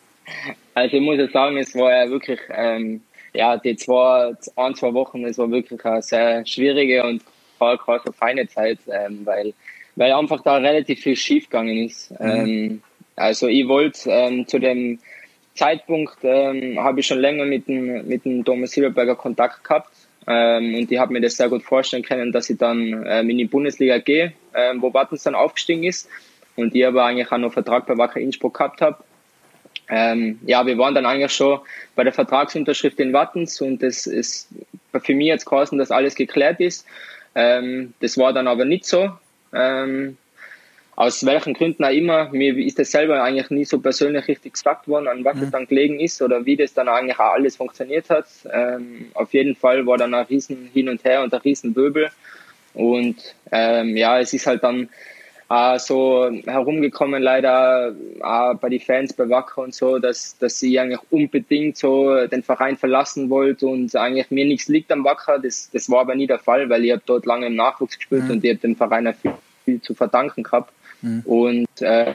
also 0.74 0.96
ich 0.96 1.02
muss 1.02 1.16
ja 1.16 1.28
sagen, 1.30 1.56
es 1.58 1.74
war 1.74 1.92
ja 1.92 2.10
wirklich... 2.10 2.40
Ähm 2.50 3.02
ja, 3.32 3.56
die 3.56 3.76
zwei, 3.76 4.34
ein, 4.56 4.74
zwei 4.74 4.94
Wochen, 4.94 5.22
das 5.22 5.38
war 5.38 5.50
wirklich 5.50 5.84
eine 5.84 6.02
sehr 6.02 6.46
schwierige 6.46 7.04
und 7.04 7.22
keine 7.58 8.00
so 8.04 8.12
feine 8.12 8.48
Zeit, 8.48 8.78
ähm, 8.88 9.20
weil, 9.24 9.52
weil 9.96 10.12
einfach 10.12 10.42
da 10.42 10.56
relativ 10.56 11.00
viel 11.00 11.16
schief 11.16 11.44
gegangen 11.44 11.84
ist. 11.84 12.10
Mhm. 12.12 12.26
Ähm, 12.26 12.82
also 13.16 13.48
ich 13.48 13.66
wollte 13.66 14.10
ähm, 14.10 14.46
zu 14.46 14.58
dem 14.58 14.98
Zeitpunkt 15.54 16.18
ähm, 16.22 16.78
habe 16.78 17.00
ich 17.00 17.06
schon 17.06 17.18
länger 17.18 17.44
mit 17.44 17.66
dem, 17.66 18.06
mit 18.06 18.24
dem 18.24 18.44
Thomas 18.44 18.70
Silberberger 18.70 19.16
Kontakt 19.16 19.64
gehabt 19.64 19.90
ähm, 20.26 20.76
und 20.76 20.92
ich 20.92 20.98
habe 20.98 21.12
mir 21.12 21.20
das 21.20 21.36
sehr 21.36 21.48
gut 21.48 21.64
vorstellen 21.64 22.04
können, 22.04 22.30
dass 22.30 22.48
ich 22.48 22.58
dann 22.58 23.04
ähm, 23.08 23.30
in 23.30 23.38
die 23.38 23.44
Bundesliga 23.44 23.98
gehe, 23.98 24.32
wo 24.80 24.92
Wattens 24.92 25.22
dann 25.22 25.36
aufgestiegen 25.36 25.84
ist 25.84 26.08
und 26.56 26.74
ich 26.74 26.84
aber 26.84 27.04
eigentlich 27.04 27.30
auch 27.30 27.38
noch 27.38 27.52
Vertrag 27.52 27.86
bei 27.86 27.96
Wacker 27.96 28.18
Innsbruck 28.18 28.54
gehabt 28.54 28.80
habe 28.80 28.98
ähm, 29.88 30.38
ja, 30.44 30.66
wir 30.66 30.76
waren 30.78 30.94
dann 30.94 31.06
eigentlich 31.06 31.32
schon 31.32 31.60
bei 31.94 32.04
der 32.04 32.12
Vertragsunterschrift 32.12 33.00
in 33.00 33.12
Wattens 33.12 33.60
und 33.60 33.82
das 33.82 34.06
ist 34.06 34.48
für 35.02 35.14
mich 35.14 35.28
jetzt 35.28 35.46
geheißen, 35.46 35.78
dass 35.78 35.90
alles 35.90 36.14
geklärt 36.14 36.60
ist. 36.60 36.86
Ähm, 37.34 37.94
das 38.00 38.18
war 38.18 38.32
dann 38.32 38.48
aber 38.48 38.64
nicht 38.64 38.84
so. 38.84 39.10
Ähm, 39.52 40.16
aus 40.96 41.24
welchen 41.24 41.54
Gründen 41.54 41.84
auch 41.84 41.92
immer, 41.92 42.28
mir 42.30 42.58
ist 42.58 42.78
das 42.78 42.90
selber 42.90 43.22
eigentlich 43.22 43.50
nie 43.50 43.64
so 43.64 43.78
persönlich 43.78 44.26
richtig 44.26 44.54
gesagt 44.54 44.88
worden, 44.88 45.06
an 45.06 45.24
was 45.24 45.36
mhm. 45.36 45.42
es 45.44 45.50
dann 45.52 45.66
gelegen 45.68 46.00
ist 46.00 46.20
oder 46.20 46.44
wie 46.44 46.56
das 46.56 46.74
dann 46.74 46.88
eigentlich 46.88 47.20
auch 47.20 47.34
alles 47.34 47.56
funktioniert 47.56 48.10
hat. 48.10 48.26
Ähm, 48.52 49.06
auf 49.14 49.32
jeden 49.32 49.54
Fall 49.54 49.86
war 49.86 49.96
dann 49.96 50.12
ein 50.12 50.26
riesen 50.26 50.68
Hin 50.74 50.88
und 50.88 51.04
Her 51.04 51.22
und 51.22 51.32
ein 51.32 51.40
riesen 51.40 51.72
Böbel. 51.72 52.10
Und 52.74 53.16
ähm, 53.52 53.96
ja, 53.96 54.18
es 54.18 54.32
ist 54.32 54.48
halt 54.48 54.64
dann 54.64 54.88
äh, 55.50 55.78
so 55.78 56.30
herumgekommen, 56.46 57.22
leider 57.22 57.90
äh, 57.90 58.54
bei 58.54 58.68
den 58.68 58.80
Fans 58.80 59.12
bei 59.12 59.28
Wacker 59.28 59.62
und 59.62 59.74
so, 59.74 59.98
dass, 59.98 60.36
dass 60.38 60.58
sie 60.58 60.78
eigentlich 60.78 61.00
unbedingt 61.10 61.76
so 61.76 62.26
den 62.26 62.42
Verein 62.42 62.76
verlassen 62.76 63.30
wollte 63.30 63.66
und 63.66 63.94
eigentlich 63.96 64.30
mir 64.30 64.44
nichts 64.44 64.68
liegt 64.68 64.92
am 64.92 65.04
Wacker. 65.04 65.38
Das, 65.38 65.70
das 65.72 65.90
war 65.90 66.00
aber 66.00 66.14
nie 66.14 66.26
der 66.26 66.38
Fall, 66.38 66.68
weil 66.68 66.84
ich 66.84 66.92
habe 66.92 67.02
dort 67.06 67.26
lange 67.26 67.46
im 67.46 67.56
Nachwuchs 67.56 67.96
gespielt 67.96 68.24
mhm. 68.24 68.30
und 68.30 68.44
ich 68.44 68.50
habe 68.50 68.60
dem 68.60 68.76
Verein 68.76 69.14
viel, 69.14 69.32
viel 69.64 69.80
zu 69.80 69.94
verdanken 69.94 70.42
gehabt. 70.42 70.72
Mhm. 71.00 71.22
Und 71.24 71.82
äh, 71.82 72.14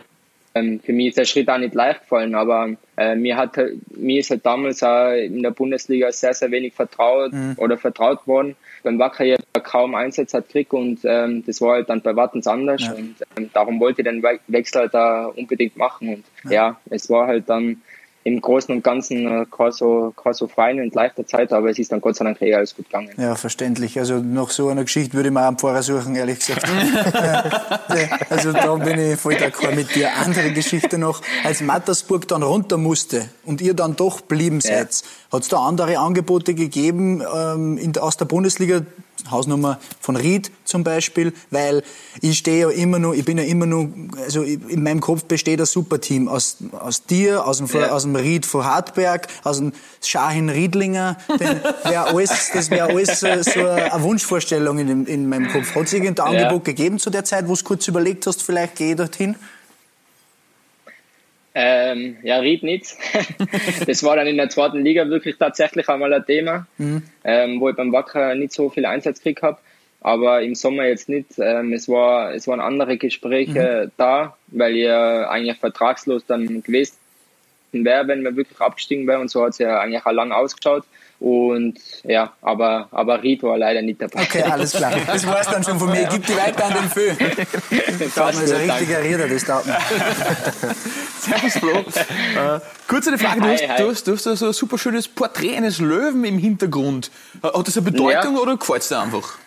ähm, 0.55 0.79
für 0.79 0.93
mich 0.93 1.07
ist 1.07 1.17
der 1.17 1.25
Schritt 1.25 1.49
auch 1.49 1.57
nicht 1.57 1.73
leicht 1.73 2.01
gefallen, 2.01 2.35
aber 2.35 2.69
äh, 2.97 3.15
mir, 3.15 3.37
hat, 3.37 3.57
mir 3.95 4.19
ist 4.19 4.29
halt 4.29 4.45
damals 4.45 4.83
auch 4.83 5.11
in 5.11 5.41
der 5.41 5.51
Bundesliga 5.51 6.11
sehr, 6.11 6.33
sehr 6.33 6.51
wenig 6.51 6.73
vertraut 6.73 7.33
mhm. 7.33 7.55
oder 7.57 7.77
vertraut 7.77 8.27
worden. 8.27 8.55
Beim 8.83 8.99
Wacker 8.99 9.23
ja 9.23 9.37
kaum 9.63 9.95
Einsatz 9.95 10.33
hat 10.33 10.47
gekriegt 10.47 10.73
und 10.73 10.99
ähm, 11.05 11.43
das 11.45 11.61
war 11.61 11.75
halt 11.75 11.89
dann 11.89 12.01
bei 12.01 12.15
Wattens 12.15 12.47
anders 12.47 12.83
ja. 12.83 12.93
und 12.93 13.15
ähm, 13.37 13.49
darum 13.53 13.79
wollte 13.79 14.01
ich 14.01 14.07
den 14.07 14.23
Wechsel 14.47 14.81
halt 14.81 14.93
da 14.93 15.25
unbedingt 15.25 15.77
machen 15.77 16.09
und 16.09 16.23
ja, 16.43 16.51
ja 16.51 16.79
es 16.89 17.09
war 17.09 17.27
halt 17.27 17.49
dann 17.49 17.81
im 18.23 18.39
Großen 18.39 18.73
und 18.73 18.83
Ganzen 18.83 19.27
äh, 19.27 19.45
kein 19.49 19.71
so, 19.71 20.13
kein 20.15 20.33
so 20.33 20.47
fein 20.47 20.79
und 20.79 20.95
leichter 20.95 21.25
Zeit, 21.25 21.51
aber 21.51 21.69
es 21.69 21.79
ist 21.79 21.91
dann 21.91 21.99
Gott 21.99 22.15
sei 22.15 22.25
Dank 22.25 22.41
eh 22.41 22.55
alles 22.55 22.75
gut 22.75 22.85
gegangen. 22.85 23.09
Ja, 23.17 23.35
verständlich. 23.35 23.99
Also 23.99 24.19
nach 24.19 24.49
so 24.49 24.69
einer 24.69 24.83
Geschichte 24.83 25.13
würde 25.13 25.29
ich 25.29 25.33
mir 25.33 25.41
auch 25.41 25.47
einen 25.47 25.57
Pfarrer 25.57 25.83
suchen, 25.83 26.15
ehrlich 26.15 26.39
gesagt. 26.39 26.65
also 28.29 28.53
da 28.53 28.75
bin 28.75 28.99
ich 28.99 29.19
voll 29.19 29.33
d'accord 29.33 29.75
mit 29.75 29.93
dir. 29.93 30.09
Andere 30.15 30.51
Geschichte 30.51 30.97
noch, 30.97 31.21
als 31.43 31.61
Mattersburg 31.61 32.27
dann 32.27 32.43
runter 32.43 32.77
musste 32.77 33.29
und 33.45 33.61
ihr 33.61 33.73
dann 33.73 33.95
doch 33.95 34.21
blieben 34.21 34.59
ja. 34.63 34.77
seid, 34.77 35.03
hat 35.31 35.41
es 35.41 35.49
da 35.49 35.57
andere 35.57 35.97
Angebote 35.97 36.53
gegeben 36.53 37.21
ähm, 37.21 37.77
in, 37.77 37.97
aus 37.97 38.15
der 38.17 38.25
Bundesliga, 38.25 38.81
Hausnummer 39.29 39.79
von 39.99 40.15
Ried 40.15 40.51
zum 40.65 40.83
Beispiel, 40.83 41.33
weil 41.49 41.83
ich 42.21 42.37
stehe 42.37 42.61
ja 42.61 42.69
immer 42.69 42.99
nur, 42.99 43.15
ich 43.15 43.25
bin 43.25 43.37
ja 43.37 43.43
immer 43.43 43.65
nur, 43.65 43.89
also 44.23 44.43
in 44.43 44.83
meinem 44.83 45.01
Kopf 45.01 45.25
besteht 45.25 45.59
ein 45.59 45.65
Superteam 45.65 46.27
aus, 46.27 46.57
aus 46.71 47.05
dir, 47.05 47.45
aus 47.45 47.57
dem, 47.57 47.67
ja. 47.67 47.91
aus 47.91 48.03
dem 48.03 48.15
Ried 48.15 48.45
von 48.45 48.65
Hartberg, 48.65 49.27
aus 49.43 49.57
dem 49.57 49.73
Schahin 50.01 50.49
Riedlinger, 50.49 51.17
wär 51.83 52.07
alles, 52.07 52.51
das 52.53 52.69
wäre 52.69 52.89
alles 52.89 53.19
so, 53.19 53.27
so, 53.41 53.67
eine 53.67 54.03
Wunschvorstellung 54.03 54.79
in, 54.79 55.05
in 55.05 55.29
meinem 55.29 55.49
Kopf. 55.49 55.75
Hat 55.75 55.83
es 55.83 55.93
irgendein 55.93 56.33
ja. 56.33 56.43
Angebot 56.43 56.65
gegeben 56.65 56.99
zu 56.99 57.09
der 57.09 57.23
Zeit, 57.23 57.47
wo 57.47 57.55
du 57.55 57.63
kurz 57.63 57.87
überlegt 57.87 58.27
hast, 58.27 58.43
vielleicht 58.43 58.75
gehe 58.75 58.91
ich 58.91 58.97
dorthin? 58.97 59.35
Ähm, 61.55 62.17
ja, 62.23 62.39
Ried 62.39 62.63
nicht. 62.63 62.95
das 63.87 64.03
war 64.03 64.15
dann 64.15 64.27
in 64.27 64.37
der 64.37 64.49
zweiten 64.49 64.83
Liga 64.83 65.07
wirklich 65.07 65.37
tatsächlich 65.37 65.87
einmal 65.89 66.13
ein 66.13 66.25
Thema, 66.25 66.67
mhm. 66.77 67.03
ähm, 67.23 67.59
wo 67.59 67.69
ich 67.69 67.75
beim 67.75 67.91
Wacker 67.91 68.35
nicht 68.35 68.53
so 68.53 68.69
viel 68.69 68.85
Einsatz 68.85 69.19
gekriegt 69.19 69.43
habe. 69.43 69.59
Aber 70.01 70.41
im 70.41 70.55
Sommer 70.55 70.85
jetzt 70.85 71.07
nicht. 71.07 71.27
Ähm, 71.37 71.71
es, 71.71 71.87
war, 71.87 72.33
es 72.33 72.47
waren 72.47 72.59
andere 72.59 72.97
Gespräche 72.97 73.85
mhm. 73.85 73.91
da, 73.97 74.35
weil 74.47 74.75
ich 74.75 74.89
eigentlich 74.89 75.57
vertragslos 75.57 76.25
dann 76.25 76.61
gewesen 76.61 76.97
wäre, 77.71 78.07
wenn 78.07 78.23
wir 78.23 78.35
wirklich 78.35 78.59
abgestiegen 78.59 79.07
wären. 79.07 79.21
Und 79.21 79.31
so 79.31 79.43
hat 79.43 79.51
es 79.51 79.59
ja 79.59 79.79
eigentlich 79.79 80.05
auch 80.05 80.11
lang 80.11 80.31
ausgeschaut. 80.31 80.83
Und 81.23 81.79
ja, 82.03 82.33
aber, 82.41 82.89
aber 82.91 83.23
Ried 83.23 83.43
war 83.43 83.57
leider 83.57 83.81
nicht 83.81 84.01
dabei. 84.01 84.23
Okay, 84.23 84.43
alles 84.43 84.73
klar. 84.73 84.91
Das 85.07 85.25
war 85.25 85.39
es 85.39 85.47
dann 85.47 85.63
schon 85.63 85.79
von 85.79 85.89
mir. 85.89 86.05
Gib 86.11 86.25
die 86.25 86.35
weiter 86.35 86.65
an 86.65 86.73
den 86.73 86.89
Föhn. 86.89 87.15
Das 88.13 88.39
ist 88.43 88.51
ein 88.51 88.69
richtiger 88.69 89.01
Rieder, 89.01 89.29
das 89.29 89.45
taugt 89.45 89.65
Servus, 91.19 91.53
Flo. 91.53 91.77
Äh, 91.77 92.59
kurz 92.89 93.07
eine 93.07 93.17
Frage. 93.17 93.39
Du 93.39 93.47
hast, 93.47 93.69
hi, 93.69 93.75
Du, 93.77 93.89
hast, 93.89 94.05
du 94.05 94.11
hast 94.11 94.23
so 94.23 94.47
ein 94.47 94.51
super 94.51 94.77
schönes 94.77 95.07
Porträt 95.07 95.55
eines 95.55 95.79
Löwen 95.79 96.25
im 96.25 96.37
Hintergrund. 96.37 97.09
Äh, 97.41 97.47
hat 97.57 97.67
das 97.69 97.77
eine 97.77 97.89
Bedeutung 97.89 98.35
ja. 98.35 98.41
oder 98.41 98.57
gefällt 98.57 98.81
es 98.81 98.89
dir 98.89 98.99
einfach? 98.99 99.37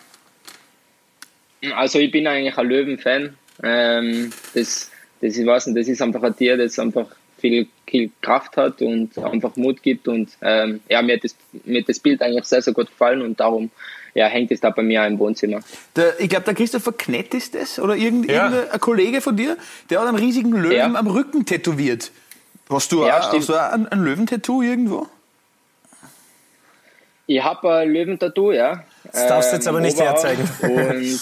Also, 1.75 1.99
ich 1.99 2.11
bin 2.11 2.25
eigentlich 2.25 2.57
ein 2.57 2.67
Löwen-Fan. 2.67 3.37
Ähm, 3.61 4.33
das, 4.55 4.89
das, 5.21 5.37
ich 5.37 5.45
weiß 5.45 5.67
nicht, 5.67 5.77
das 5.77 5.87
ist 5.87 6.01
einfach 6.01 6.23
ein 6.23 6.35
Tier, 6.35 6.57
das 6.57 6.79
einfach 6.79 7.05
viel, 7.37 7.67
viel 7.85 8.11
Kraft 8.21 8.57
hat 8.57 8.81
und 8.81 9.17
einfach 9.17 9.55
Mut 9.55 9.81
gibt. 9.83 10.07
Und 10.07 10.29
ähm, 10.41 10.81
ja, 10.89 11.01
mir 11.01 11.15
hat, 11.15 11.23
das, 11.23 11.35
mir 11.65 11.81
hat 11.81 11.89
das 11.89 11.99
Bild 11.99 12.21
eigentlich 12.21 12.45
sehr, 12.45 12.61
sehr 12.61 12.73
gut 12.73 12.87
gefallen 12.87 13.21
und 13.21 13.39
darum 13.39 13.71
ja, 14.13 14.25
hängt 14.25 14.51
es 14.51 14.59
da 14.59 14.71
bei 14.71 14.81
mir 14.81 15.05
im 15.05 15.19
Wohnzimmer. 15.19 15.59
Der, 15.95 16.19
ich 16.19 16.27
glaube, 16.27 16.45
der 16.45 16.55
Christopher 16.55 16.91
Knett 16.93 17.33
ist 17.33 17.53
das 17.53 17.79
oder 17.79 17.95
irgend, 17.95 18.29
ja. 18.29 18.49
irgendein 18.49 18.79
Kollege 18.79 19.21
von 19.21 19.37
dir, 19.37 19.57
der 19.89 19.99
hat 20.01 20.07
einen 20.07 20.17
riesigen 20.17 20.53
Löwen 20.53 20.75
ja. 20.75 20.93
am 20.93 21.07
Rücken 21.07 21.45
tätowiert. 21.45 22.11
Hast 22.69 22.91
du, 22.91 23.05
ja, 23.05 23.19
auch, 23.19 23.33
hast 23.33 23.49
du 23.49 23.53
auch 23.53 23.71
ein, 23.71 23.87
ein 23.87 24.03
Löwentattoo 24.03 24.61
irgendwo? 24.61 25.07
Ich 27.27 27.43
habe 27.43 27.75
ein 27.75 27.91
Löwentattoo, 27.91 28.51
ja. 28.51 28.83
Das 29.03 29.27
darfst 29.27 29.51
du 29.51 29.55
jetzt 29.57 29.67
aber 29.67 29.81
nicht 29.81 29.99
herzeigen. 29.99 30.49
Und 30.61 31.19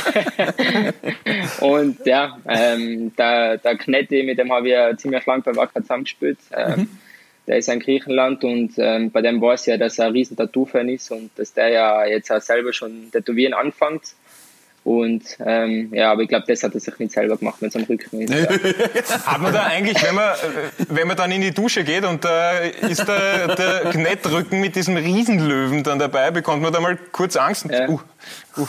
und 1.60 2.04
ja, 2.04 2.38
ähm, 2.48 3.14
der, 3.16 3.58
der 3.58 3.76
Knetti, 3.76 4.22
mit 4.22 4.38
dem 4.38 4.52
habe 4.52 4.68
ich 4.68 4.72
ja 4.74 4.96
ziemlich 4.96 5.24
lang 5.26 5.42
bei 5.42 5.54
Wacker 5.54 5.82
zusammengespielt. 5.82 6.38
Ähm, 6.52 6.80
mhm. 6.80 6.88
Der 7.46 7.58
ist 7.58 7.68
in 7.68 7.78
Griechenland 7.78 8.42
und 8.42 8.72
ähm, 8.76 9.10
bei 9.12 9.22
dem 9.22 9.40
weiß 9.40 9.62
ich 9.62 9.66
ja, 9.68 9.76
dass 9.76 9.98
er 9.98 10.06
ein 10.06 10.12
riesen 10.12 10.36
Tattoo-Fan 10.36 10.88
ist 10.88 11.12
und 11.12 11.30
dass 11.36 11.54
der 11.54 11.68
ja 11.68 12.04
jetzt 12.04 12.30
auch 12.32 12.40
selber 12.40 12.72
schon 12.72 13.10
tätowieren 13.12 13.54
anfängt. 13.54 14.14
Und 14.86 15.24
ähm, 15.44 15.92
ja, 15.92 16.12
aber 16.12 16.22
ich 16.22 16.28
glaube, 16.28 16.44
das 16.46 16.62
hat 16.62 16.72
er 16.74 16.78
sich 16.78 16.96
nicht 17.00 17.10
selber 17.10 17.36
gemacht, 17.36 17.56
wenn 17.58 17.70
es 17.70 17.74
am 17.74 17.82
Rücken 17.82 18.20
ist. 18.20 18.32
Ja. 18.32 18.46
hat 19.26 19.40
man 19.40 19.52
da 19.52 19.64
eigentlich, 19.64 20.00
wenn 20.00 20.14
man, 20.14 20.34
wenn 20.88 21.08
man 21.08 21.16
dann 21.16 21.32
in 21.32 21.40
die 21.40 21.50
Dusche 21.50 21.82
geht 21.82 22.04
und 22.04 22.24
da 22.24 22.52
äh, 22.52 22.88
ist 22.88 23.04
der, 23.04 23.56
der 23.56 23.90
Knettrücken 23.90 24.60
mit 24.60 24.76
diesem 24.76 24.96
Riesenlöwen 24.96 25.82
dann 25.82 25.98
dabei, 25.98 26.30
bekommt 26.30 26.62
man 26.62 26.72
da 26.72 26.78
mal 26.78 26.96
kurz 27.10 27.34
Angst? 27.34 27.66
Ja. 27.68 27.88
Uh, 27.88 28.00
uh. 28.58 28.66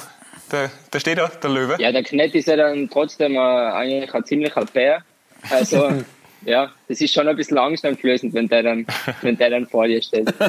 Da, 0.49 0.69
da 0.91 0.99
steht 0.99 1.17
er, 1.17 1.27
der 1.27 1.49
Löwe. 1.49 1.75
Ja, 1.79 1.91
der 1.91 2.03
Knett 2.03 2.33
ist 2.33 2.47
ja 2.47 2.55
dann 2.55 2.89
trotzdem 2.89 3.35
äh, 3.35 3.39
eigentlich 3.39 4.13
ein 4.13 4.25
ziemlicher 4.25 4.65
Bär. 4.65 5.03
Also, 5.49 5.91
ja, 6.45 6.71
das 6.87 7.01
ist 7.01 7.13
schon 7.13 7.27
ein 7.27 7.35
bisschen 7.35 7.57
angsteinflößend, 7.57 8.33
wenn 8.33 8.47
der 8.47 8.63
dann, 8.63 8.87
wenn 9.21 9.37
der 9.37 9.49
dann 9.49 9.67
vor 9.67 9.87
dir 9.87 10.01
steht. 10.01 10.33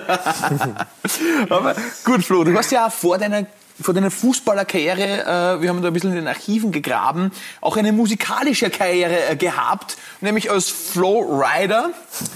Aber 1.50 1.74
gut, 2.04 2.24
Flo, 2.24 2.44
du 2.44 2.54
hast 2.54 2.70
ja 2.70 2.86
auch 2.86 2.92
vor 2.92 3.18
deiner 3.18 3.46
vor 3.80 3.94
deiner 3.94 4.10
Fußballerkarriere, 4.10 5.56
äh, 5.58 5.62
wir 5.62 5.68
haben 5.68 5.82
da 5.82 5.88
ein 5.88 5.92
bisschen 5.94 6.10
in 6.10 6.16
den 6.16 6.28
Archiven 6.28 6.72
gegraben, 6.72 7.30
auch 7.60 7.76
eine 7.76 7.92
musikalische 7.92 8.70
Karriere 8.70 9.30
äh, 9.30 9.36
gehabt, 9.36 9.96
nämlich 10.20 10.50
als 10.50 10.68
Flow 10.68 11.20
Rider. 11.20 11.90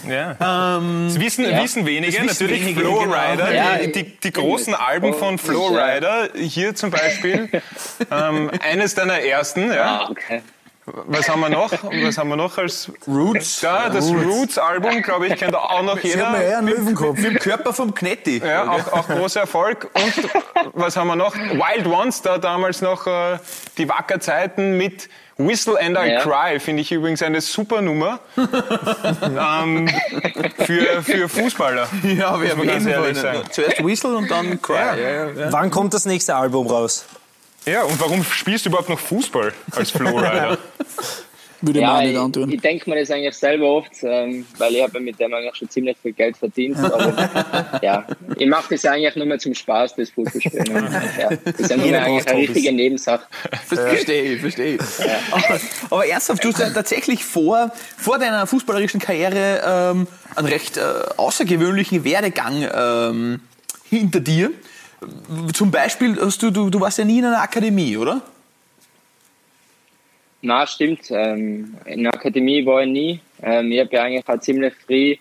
Ja. 0.08 0.76
Ähm, 0.78 1.08
das 1.08 1.20
wissen, 1.20 1.44
ja. 1.44 1.62
wissen 1.62 1.87
wenige, 1.87 2.12
wissen 2.12 2.26
natürlich 2.26 2.62
wenige, 2.62 2.80
Flow 2.80 3.00
genau. 3.00 3.14
Ja, 3.14 3.78
die, 3.78 3.92
die, 3.92 4.18
die, 4.18 4.32
großen 4.32 4.75
Alben 4.75 5.14
von 5.14 5.38
Flow 5.38 5.68
Rider, 5.68 6.28
hier 6.34 6.75
zum 6.75 6.90
Beispiel, 6.90 7.49
ähm, 8.11 8.50
eines 8.61 8.94
deiner 8.94 9.20
ersten, 9.20 9.72
ja. 9.72 10.02
Ah, 10.02 10.11
okay. 10.11 10.42
Was 11.06 11.28
haben 11.28 11.40
wir 11.40 11.49
noch? 11.49 11.72
Was 11.72 12.18
haben 12.18 12.28
wir 12.28 12.37
noch 12.37 12.58
als 12.58 12.90
Roots? 13.06 13.62
Ja, 13.62 13.88
das 13.88 14.11
Roots-Album, 14.11 15.02
glaube 15.02 15.28
ich, 15.28 15.37
kennt 15.37 15.54
auch 15.54 15.82
noch 15.82 15.99
jeder. 15.99 16.34
Sie 16.37 16.44
eher 16.44 16.58
einen 16.58 16.68
Löwenkopf. 16.68 17.16
Mit 17.18 17.25
dem 17.25 17.38
Körper 17.38 17.72
vom 17.72 17.94
Knetti. 17.94 18.42
Ja, 18.44 18.70
auch, 18.70 18.92
auch 18.92 19.08
großer 19.08 19.40
Erfolg. 19.40 19.88
Und 19.94 20.72
was 20.75 20.96
haben 20.96 21.08
wir 21.08 21.16
noch? 21.16 21.34
Wild 21.34 21.87
Ones, 21.87 22.20
da 22.20 22.37
damals 22.37 22.82
noch 22.82 23.06
äh, 23.06 23.38
die 23.78 23.88
Wackerzeiten 23.88 24.76
mit 24.76 25.08
Whistle 25.38 25.78
and 25.80 25.96
I 25.96 26.11
ja. 26.11 26.20
Cry, 26.20 26.61
finde 26.61 26.82
ich 26.82 26.92
übrigens 26.92 27.22
eine 27.22 27.40
super 27.40 27.80
Nummer 27.80 28.20
ähm, 28.37 29.88
für, 30.58 31.02
für 31.02 31.28
Fußballer. 31.28 31.88
Ja, 32.02 32.40
wir 32.40 32.50
haben 32.50 32.66
ganz 32.66 32.84
ehrlich 32.87 33.18
sagen. 33.18 33.40
Zuerst 33.50 33.84
Whistle 33.84 34.16
und 34.16 34.30
dann 34.30 34.61
Cry. 34.61 34.75
Ja. 34.75 35.30
Ja, 35.30 35.52
Wann 35.52 35.70
kommt 35.70 35.94
das 35.94 36.04
nächste 36.04 36.34
Album 36.34 36.66
raus? 36.66 37.06
Ja, 37.64 37.85
und 37.85 37.99
warum 38.00 38.25
spielst 38.25 38.64
du 38.64 38.71
überhaupt 38.71 38.88
noch 38.88 38.99
Fußball 38.99 39.52
als 39.73 39.90
Flowrider? 39.90 40.59
Würde 41.64 41.81
ja, 41.81 41.92
man 41.92 42.07
nicht 42.07 42.19
antun. 42.19 42.49
Ich, 42.49 42.57
ich 42.57 42.61
denke 42.61 42.90
mir 42.90 42.99
das 42.99 43.11
eigentlich 43.12 43.35
selber 43.35 43.66
oft, 43.66 43.92
ähm, 44.02 44.45
weil 44.59 44.75
ich 44.75 44.83
habe 44.83 44.99
mit 44.99 45.21
dem 45.21 45.33
eigentlich 45.33 45.54
schon 45.54 45.71
ziemlich 45.71 45.97
viel 46.02 46.12
Geld 46.12 46.37
verdient. 46.37 46.76
Aber 46.76 47.81
ja, 47.81 48.04
ich 48.37 48.49
mache 48.49 48.75
das 48.75 48.85
eigentlich 48.85 49.14
nur 49.14 49.26
mehr 49.26 49.38
zum 49.38 49.54
Spaß, 49.54 49.95
das 49.95 50.11
Fußballspielen. 50.11 50.66
ja, 51.21 51.31
das 51.45 51.61
ist 51.61 51.71
ja 51.71 51.76
nur 51.76 51.97
eigentlich 51.97 52.26
eine 52.26 52.38
richtige 52.40 52.73
Nebensache. 52.73 53.26
Verstehe 53.64 54.23
ich, 54.35 54.40
verstehe 54.40 54.75
ich. 54.75 54.81
Ja. 54.99 55.19
Aber, 55.31 55.61
aber, 55.90 56.07
ernsthaft, 56.07 56.42
du 56.42 56.49
hast 56.49 56.59
ja 56.59 56.71
tatsächlich 56.71 57.25
vor, 57.25 57.71
vor 57.97 58.19
deiner 58.19 58.49
fußballerischen 58.49 58.99
Karriere 58.99 59.62
ähm, 59.64 60.09
einen 60.35 60.49
recht 60.49 60.78
äh, 60.78 60.83
außergewöhnlichen 61.16 62.02
Werdegang 62.02 62.69
ähm, 62.75 63.40
hinter 63.88 64.19
dir. 64.19 64.50
Zum 65.52 65.71
Beispiel, 65.71 66.16
hast 66.21 66.42
du, 66.42 66.50
du, 66.50 66.71
du 66.71 66.80
warst 66.80 66.99
ja 66.99 67.04
nie 67.04 67.18
in 67.18 67.25
einer 67.25 67.42
Akademie, 67.42 67.97
oder? 67.97 68.21
Na, 70.42 70.66
stimmt. 70.66 71.11
Ähm, 71.11 71.76
in 71.85 72.02
der 72.02 72.14
Akademie 72.14 72.66
war 72.66 72.82
ich 72.82 72.88
nie. 72.88 73.21
Ähm, 73.42 73.71
ich 73.71 73.80
habe 73.80 73.90
ja 73.92 74.02
eigentlich 74.02 74.28
auch 74.28 74.40
ziemlich 74.40 74.75
früh 74.75 75.16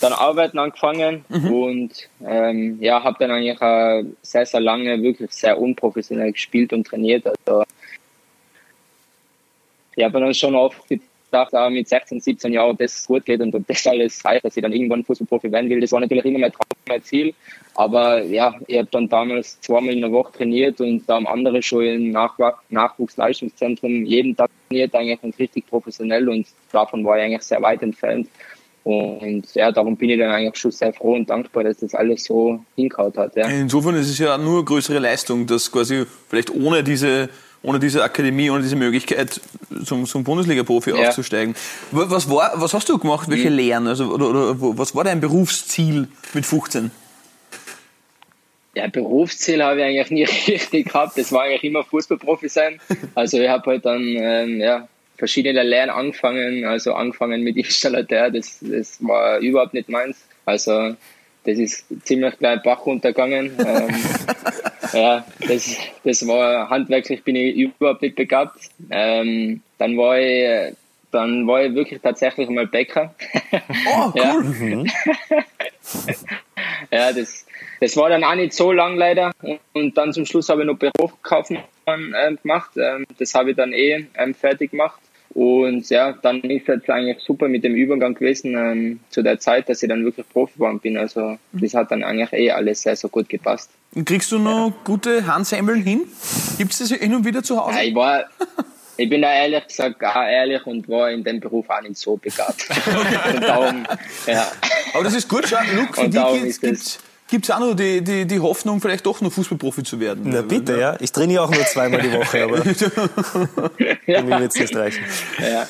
dann 0.00 0.12
arbeiten 0.12 0.58
angefangen 0.58 1.24
mhm. 1.28 1.52
und 1.52 2.08
ähm, 2.24 2.78
ja, 2.80 3.02
habe 3.02 3.16
dann 3.20 3.30
eigentlich 3.30 3.60
auch 3.60 4.02
sehr, 4.22 4.44
sehr 4.44 4.60
lange 4.60 5.00
wirklich 5.02 5.30
sehr 5.30 5.58
unprofessionell 5.58 6.32
gespielt 6.32 6.72
und 6.72 6.86
trainiert. 6.86 7.26
Also 7.26 7.64
ich 9.94 10.04
habe 10.04 10.18
dann 10.18 10.34
schon 10.34 10.54
oft 10.54 10.82
gedacht, 11.34 11.54
auch 11.54 11.70
mit 11.70 11.88
16, 11.88 12.20
17 12.20 12.52
Jahren, 12.52 12.76
das 12.76 13.06
gut 13.06 13.24
geht 13.24 13.40
und, 13.40 13.54
und 13.54 13.68
das 13.68 13.86
alles 13.86 14.24
reicht, 14.24 14.44
dass 14.44 14.56
ich 14.56 14.62
dann 14.62 14.72
irgendwann 14.72 15.04
Fußballprofi 15.04 15.50
werden 15.50 15.68
will. 15.68 15.80
Das 15.80 15.92
war 15.92 16.00
natürlich 16.00 16.24
immer 16.24 16.38
mein 16.38 16.52
Traum, 16.52 16.66
mein 16.88 17.02
Ziel. 17.02 17.34
Aber 17.74 18.22
ja, 18.22 18.54
ich 18.68 18.78
habe 18.78 18.88
dann 18.92 19.08
damals 19.08 19.60
zweimal 19.60 19.94
in 19.94 20.00
der 20.00 20.12
Woche 20.12 20.32
trainiert 20.32 20.80
und 20.80 21.08
da 21.08 21.14
haben 21.14 21.26
andere 21.26 21.60
schon 21.62 21.84
im 21.84 22.12
Nachwuchsleistungszentrum 22.12 24.04
jeden 24.04 24.36
Tag 24.36 24.50
trainiert, 24.68 24.94
eigentlich 24.94 25.22
und 25.22 25.38
richtig 25.38 25.66
professionell 25.66 26.28
und 26.28 26.46
davon 26.70 27.04
war 27.04 27.18
ich 27.18 27.24
eigentlich 27.24 27.42
sehr 27.42 27.60
weit 27.62 27.82
entfernt. 27.82 28.28
Und 28.84 29.54
ja, 29.54 29.72
darum 29.72 29.96
bin 29.96 30.10
ich 30.10 30.18
dann 30.18 30.30
eigentlich 30.30 30.56
schon 30.56 30.70
sehr 30.70 30.92
froh 30.92 31.14
und 31.14 31.28
dankbar, 31.30 31.64
dass 31.64 31.78
das 31.78 31.94
alles 31.94 32.24
so 32.24 32.60
hinkaut 32.76 33.16
hat. 33.16 33.34
Ja. 33.34 33.48
Insofern 33.48 33.94
ist 33.96 34.10
es 34.10 34.18
ja 34.18 34.36
nur 34.36 34.62
größere 34.62 34.98
Leistung, 34.98 35.46
dass 35.46 35.72
quasi 35.72 36.04
vielleicht 36.28 36.50
ohne 36.50 36.84
diese 36.84 37.30
ohne 37.64 37.78
diese 37.78 38.04
Akademie, 38.04 38.50
ohne 38.50 38.62
diese 38.62 38.76
Möglichkeit, 38.76 39.40
zum, 39.84 40.06
zum 40.06 40.24
Bundesliga-Profi 40.24 40.90
ja. 40.90 41.08
aufzusteigen. 41.08 41.54
Was, 41.90 42.28
war, 42.30 42.52
was 42.54 42.74
hast 42.74 42.88
du 42.88 42.98
gemacht? 42.98 43.28
Welche 43.30 43.50
mhm. 43.50 43.56
Lehren? 43.56 43.86
Also, 43.86 44.06
oder, 44.06 44.30
oder 44.30 44.56
was 44.58 44.94
war 44.94 45.04
dein 45.04 45.20
Berufsziel 45.20 46.08
mit 46.32 46.46
15? 46.46 46.90
Ja, 48.74 48.88
Berufsziel 48.88 49.62
habe 49.62 49.80
ich 49.80 49.86
eigentlich 49.86 50.10
nie 50.10 50.24
richtig 50.52 50.88
gehabt. 50.88 51.16
Das 51.16 51.32
war 51.32 51.42
eigentlich 51.42 51.64
immer 51.64 51.84
Fußballprofi 51.84 52.48
sein. 52.48 52.80
Also 53.14 53.38
ich 53.38 53.48
habe 53.48 53.70
halt 53.70 53.84
dann 53.84 54.02
ähm, 54.02 54.60
ja, 54.60 54.88
verschiedene 55.16 55.62
Lehren 55.62 55.90
angefangen. 55.90 56.64
Also 56.64 56.94
angefangen 56.94 57.42
mit 57.42 57.56
Installateur, 57.58 58.30
das, 58.30 58.58
das 58.60 58.98
war 59.00 59.38
überhaupt 59.38 59.74
nicht 59.74 59.88
meins. 59.88 60.24
Also 60.44 60.96
das 61.44 61.58
ist 61.58 61.84
ziemlich 62.04 62.38
gleich 62.38 62.62
Bach 62.62 62.84
runtergegangen. 62.86 63.52
ähm, 63.58 63.94
ja, 64.94 65.24
das, 65.46 65.76
das 66.04 66.26
war 66.26 66.70
handwerklich 66.70 67.22
bin 67.22 67.36
ich 67.36 67.56
überhaupt 67.56 68.02
nicht 68.02 68.16
begabt. 68.16 68.70
Ähm, 68.90 69.62
dann 69.78 69.96
war 69.96 70.18
ich 70.18 70.74
dann 71.10 71.46
war 71.46 71.62
ich 71.62 71.74
wirklich 71.74 72.00
tatsächlich 72.02 72.48
mal 72.48 72.66
Bäcker. 72.66 73.14
Oh, 73.86 74.12
cool. 74.14 74.84
ja. 74.84 75.04
Ja, 76.90 77.12
das, 77.12 77.46
das 77.80 77.96
war 77.96 78.08
dann 78.08 78.24
auch 78.24 78.34
nicht 78.34 78.52
so 78.52 78.72
lang 78.72 78.96
leider. 78.96 79.32
Und 79.72 79.96
dann 79.96 80.12
zum 80.12 80.26
Schluss 80.26 80.48
habe 80.48 80.62
ich 80.62 80.66
noch 80.66 80.78
Berufskaufmann 80.78 81.64
äh, 81.86 82.34
gemacht. 82.40 82.70
Ähm, 82.76 83.06
das 83.18 83.34
habe 83.34 83.50
ich 83.50 83.56
dann 83.56 83.72
eh 83.72 84.06
ähm, 84.16 84.34
fertig 84.34 84.70
gemacht. 84.70 85.00
Und 85.34 85.90
ja, 85.90 86.12
dann 86.12 86.40
ist 86.42 86.68
es 86.68 86.88
eigentlich 86.88 87.18
super 87.18 87.48
mit 87.48 87.64
dem 87.64 87.74
Übergang 87.74 88.14
gewesen 88.14 88.56
ähm, 88.56 89.00
zu 89.10 89.20
der 89.20 89.40
Zeit, 89.40 89.68
dass 89.68 89.82
ich 89.82 89.88
dann 89.88 90.04
wirklich 90.04 90.28
Profi 90.28 90.54
geworden 90.54 90.78
bin. 90.78 90.96
Also 90.96 91.38
das 91.52 91.74
hat 91.74 91.90
dann 91.90 92.04
eigentlich 92.04 92.32
eh 92.32 92.52
alles 92.52 92.82
sehr, 92.82 92.94
sehr 92.94 93.10
gut 93.10 93.28
gepasst. 93.28 93.70
Und 93.96 94.04
kriegst 94.04 94.30
du 94.30 94.38
noch 94.38 94.68
ja. 94.68 94.74
gute 94.84 95.26
Handsemmeln 95.26 95.82
hin? 95.82 96.02
Gibt 96.56 96.72
es 96.72 96.78
das 96.78 96.92
hin 96.92 97.14
und 97.14 97.24
wieder 97.24 97.42
zu 97.42 97.56
Hause? 97.56 97.78
Ja, 97.78 97.82
ich 97.82 97.94
war, 97.96 98.24
ich 98.96 99.08
bin 99.08 99.22
da 99.22 99.34
ehrlich 99.34 99.66
gesagt 99.66 100.04
auch 100.04 100.22
ehrlich 100.22 100.64
und 100.66 100.88
war 100.88 101.10
in 101.10 101.24
dem 101.24 101.40
Beruf 101.40 101.68
auch 101.68 101.82
nicht 101.82 101.96
so 101.96 102.16
begabt. 102.16 102.68
und 103.34 103.42
darum, 103.42 103.84
ja. 104.28 104.46
Aber 104.94 105.02
das 105.02 105.14
ist 105.14 105.28
gut, 105.28 105.46
schau, 105.48 105.58
Luke, 105.74 105.94
für 105.94 106.08
dich 106.08 106.60
gibt's, 106.60 107.00
gibt 107.28 107.44
es 107.44 107.50
auch 107.50 107.60
noch 107.60 107.74
die, 107.74 108.02
die, 108.02 108.26
die 108.26 108.40
Hoffnung, 108.40 108.80
vielleicht 108.80 109.06
doch 109.06 109.20
noch 109.20 109.32
Fußballprofi 109.32 109.82
zu 109.82 110.00
werden. 110.00 110.24
Na 110.26 110.42
bitte, 110.42 110.78
ja. 110.78 110.96
Ich 111.00 111.12
trainiere 111.12 111.42
auch 111.42 111.50
nur 111.50 111.64
zweimal 111.64 112.00
die 112.00 112.12
Woche, 112.12 112.44
aber 112.44 112.58
ja. 114.06 114.22
mir 114.22 114.40
wird 114.40 114.54
es 114.54 114.60
nicht 114.60 114.76
reichen. 114.76 115.04
Ja. 115.38 115.66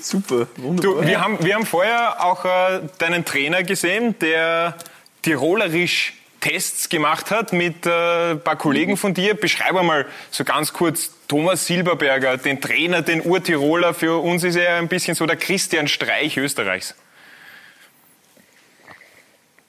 Super, 0.00 0.46
wunderbar. 0.56 1.02
Du, 1.02 1.06
wir, 1.06 1.20
haben, 1.20 1.38
wir 1.40 1.54
haben 1.54 1.66
vorher 1.66 2.24
auch 2.24 2.44
äh, 2.44 2.80
deinen 2.98 3.24
Trainer 3.24 3.62
gesehen, 3.62 4.14
der 4.20 4.76
tirolerisch 5.22 6.14
Tests 6.40 6.88
gemacht 6.88 7.30
hat 7.30 7.52
mit 7.52 7.84
äh, 7.84 8.32
ein 8.32 8.40
paar 8.40 8.56
Kollegen 8.56 8.96
von 8.96 9.12
dir. 9.12 9.34
Beschreib 9.34 9.74
mal 9.74 10.06
so 10.30 10.44
ganz 10.44 10.72
kurz 10.72 11.10
Thomas 11.26 11.66
Silberberger, 11.66 12.36
den 12.36 12.60
Trainer, 12.60 13.02
den 13.02 13.22
Urtiroler. 13.22 13.92
Für 13.92 14.22
uns 14.22 14.44
ist 14.44 14.56
er 14.56 14.76
ein 14.76 14.88
bisschen 14.88 15.14
so 15.14 15.26
der 15.26 15.36
Christian 15.36 15.88
Streich 15.88 16.36
Österreichs. 16.36 16.94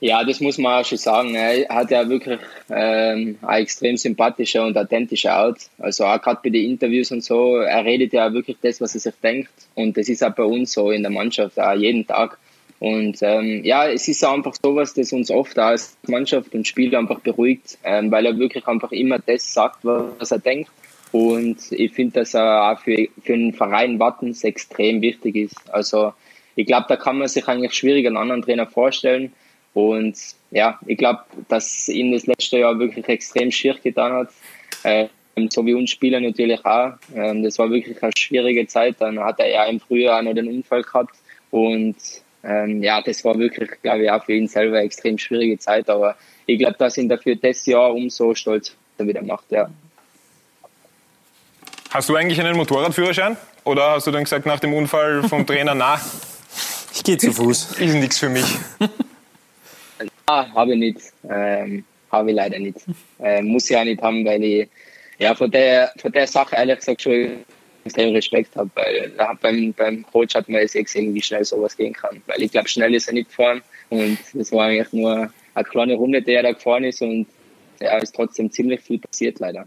Ja, 0.02 0.24
das 0.24 0.40
muss 0.40 0.58
man 0.58 0.82
auch 0.82 0.86
schon 0.86 0.98
sagen. 0.98 1.36
Er 1.36 1.68
hat 1.68 1.92
ja 1.92 2.08
wirklich 2.08 2.40
ähm, 2.70 3.38
ein 3.42 3.62
extrem 3.62 3.98
sympathischer 3.98 4.66
und 4.66 4.78
authentischer 4.78 5.34
Art. 5.34 5.70
Also 5.78 6.06
auch 6.06 6.22
gerade 6.22 6.40
bei 6.42 6.50
den 6.50 6.70
Interviews 6.70 7.12
und 7.12 7.22
so, 7.22 7.58
er 7.58 7.84
redet 7.84 8.14
ja 8.14 8.32
wirklich 8.34 8.58
das, 8.62 8.80
was 8.80 8.96
er 8.96 9.02
sich 9.02 9.16
denkt. 9.22 9.52
Und 9.76 9.98
das 9.98 10.08
ist 10.08 10.24
auch 10.24 10.34
bei 10.34 10.44
uns 10.44 10.72
so 10.72 10.92
in 10.92 11.02
der 11.02 11.12
Mannschaft, 11.12 11.60
auch 11.60 11.74
jeden 11.74 12.08
Tag. 12.08 12.38
Und 12.80 13.18
ähm, 13.22 13.66
ja, 13.66 13.90
es 13.90 14.08
ist 14.08 14.24
einfach 14.24 14.56
sowas, 14.62 14.94
das 14.94 15.12
uns 15.12 15.30
oft 15.30 15.60
als 15.60 15.98
Mannschaft 16.08 16.56
und 16.56 16.66
Spieler 16.66 17.00
einfach 17.00 17.20
beruhigt, 17.20 17.78
ähm, 17.84 18.10
weil 18.10 18.26
er 18.26 18.40
wirklich 18.40 18.66
einfach 18.68 18.94
immer 18.94 19.20
das 19.20 19.54
sagt, 19.54 19.80
was 19.84 20.32
er 20.32 20.40
denkt. 20.40 20.72
Und 21.12 21.58
ich 21.72 21.92
finde, 21.92 22.22
dass 22.22 22.36
er 22.36 22.72
auch 22.72 22.80
für, 22.80 23.08
für 23.24 23.34
einen 23.34 23.54
Verein 23.54 24.00
Wattens 24.00 24.46
extrem 24.46 25.02
wichtig 25.02 25.36
ist. 25.36 25.58
Also 25.74 26.14
ich 26.56 26.68
glaube, 26.68 26.86
da 26.88 26.96
kann 26.96 27.18
man 27.18 27.28
sich 27.28 27.46
eigentlich 27.50 27.74
schwierig 27.74 28.08
einen 28.08 28.18
anderen 28.18 28.44
Trainer 28.44 28.68
vorstellen. 28.68 29.34
Und 29.80 30.18
ja, 30.52 30.78
ich 30.86 30.98
glaube, 30.98 31.22
dass 31.48 31.88
ihm 31.88 32.12
das 32.12 32.26
letzte 32.26 32.60
Jahr 32.60 32.78
wirklich 32.80 33.08
extrem 33.08 33.52
schier 33.52 33.76
getan 33.82 34.12
hat. 34.14 34.30
Ähm, 34.84 35.10
so 35.50 35.66
wie 35.66 35.74
uns 35.74 35.92
Spieler 35.92 36.20
natürlich 36.20 36.64
auch. 36.66 36.94
Ähm, 37.16 37.44
das 37.44 37.58
war 37.60 37.70
wirklich 37.70 38.02
eine 38.04 38.12
schwierige 38.18 38.68
Zeit. 38.68 38.96
Dann 39.00 39.20
hat 39.20 39.40
er 39.40 39.50
ja 39.50 39.66
im 39.66 39.80
Frühjahr 39.80 40.20
auch 40.20 40.24
noch 40.24 40.34
den 40.34 40.48
Unfall 40.48 40.84
gehabt. 40.84 41.16
Und 41.52 41.96
ähm, 42.44 42.84
ja, 42.84 43.02
das 43.02 43.24
war 43.24 43.38
wirklich, 43.40 43.70
glaube 43.82 44.04
ich, 44.04 44.12
auch 44.12 44.24
für 44.24 44.34
ihn 44.34 44.48
selber 44.48 44.78
eine 44.78 44.86
extrem 44.86 45.18
schwierige 45.18 45.58
Zeit. 45.58 45.90
Aber 45.90 46.16
ich 46.46 46.60
glaube, 46.60 46.76
dass 46.78 46.98
ihn 46.98 47.08
dafür 47.08 47.36
das 47.36 47.66
Jahr 47.66 47.94
umso 47.94 48.36
stolzer 48.36 48.74
wieder 48.98 49.22
macht. 49.22 49.50
Ja. 49.50 49.70
Hast 51.92 52.10
du 52.10 52.16
eigentlich 52.16 52.40
einen 52.40 52.58
Motorradführerschein? 52.58 53.38
Oder 53.64 53.92
hast 53.92 54.08
du 54.08 54.12
dann 54.12 54.24
gesagt 54.24 54.46
nach 54.46 54.60
dem 54.60 54.74
Unfall 54.74 55.24
vom 55.24 55.46
Trainer, 55.46 55.74
na, 55.74 56.02
ich 56.94 57.04
gehe 57.04 57.18
zu 57.18 57.32
Fuß. 57.32 57.80
Ist 57.80 57.94
nichts 57.94 58.20
für 58.20 58.30
mich. 58.30 58.46
Ah, 60.30 60.48
habe 60.54 60.74
ich 60.74 60.80
nicht. 60.80 61.02
Ähm, 61.28 61.84
habe 62.12 62.30
ich 62.30 62.36
leider 62.36 62.60
nicht. 62.60 62.78
Ähm, 63.20 63.48
muss 63.48 63.68
ich 63.68 63.76
auch 63.76 63.84
nicht 63.84 64.00
haben, 64.00 64.24
weil 64.24 64.44
ich 64.44 64.70
ja, 65.18 65.34
von, 65.34 65.50
der, 65.50 65.92
von 65.98 66.12
der 66.12 66.28
Sache 66.28 66.56
ehrlich 66.56 66.78
gesagt 66.78 67.02
schon 67.02 67.44
extrem 67.84 68.14
Respekt 68.14 68.56
habe, 68.56 68.70
weil 68.76 69.12
beim, 69.42 69.74
beim 69.74 70.06
Coach 70.06 70.36
hat 70.36 70.48
man 70.48 70.62
jetzt 70.62 70.74
gesehen, 70.74 71.16
wie 71.16 71.22
schnell 71.22 71.44
sowas 71.44 71.76
gehen 71.76 71.94
kann. 71.94 72.22
Weil 72.28 72.44
ich 72.44 72.52
glaube, 72.52 72.70
schnell 72.70 72.94
ist 72.94 73.08
er 73.08 73.16
nicht 73.16 73.30
gefahren 73.30 73.64
und 73.90 74.20
es 74.40 74.52
war 74.52 74.68
eigentlich 74.68 74.94
nur 74.94 75.34
eine 75.56 75.64
kleine 75.66 75.96
Runde, 75.96 76.22
die 76.22 76.34
er 76.34 76.44
da 76.44 76.52
gefahren 76.52 76.84
ist 76.84 77.02
und 77.02 77.26
ja, 77.82 77.98
ist 77.98 78.16
trotzdem 78.16 78.52
ziemlich 78.52 78.82
viel 78.82 79.00
passiert 79.00 79.40
leider. 79.40 79.66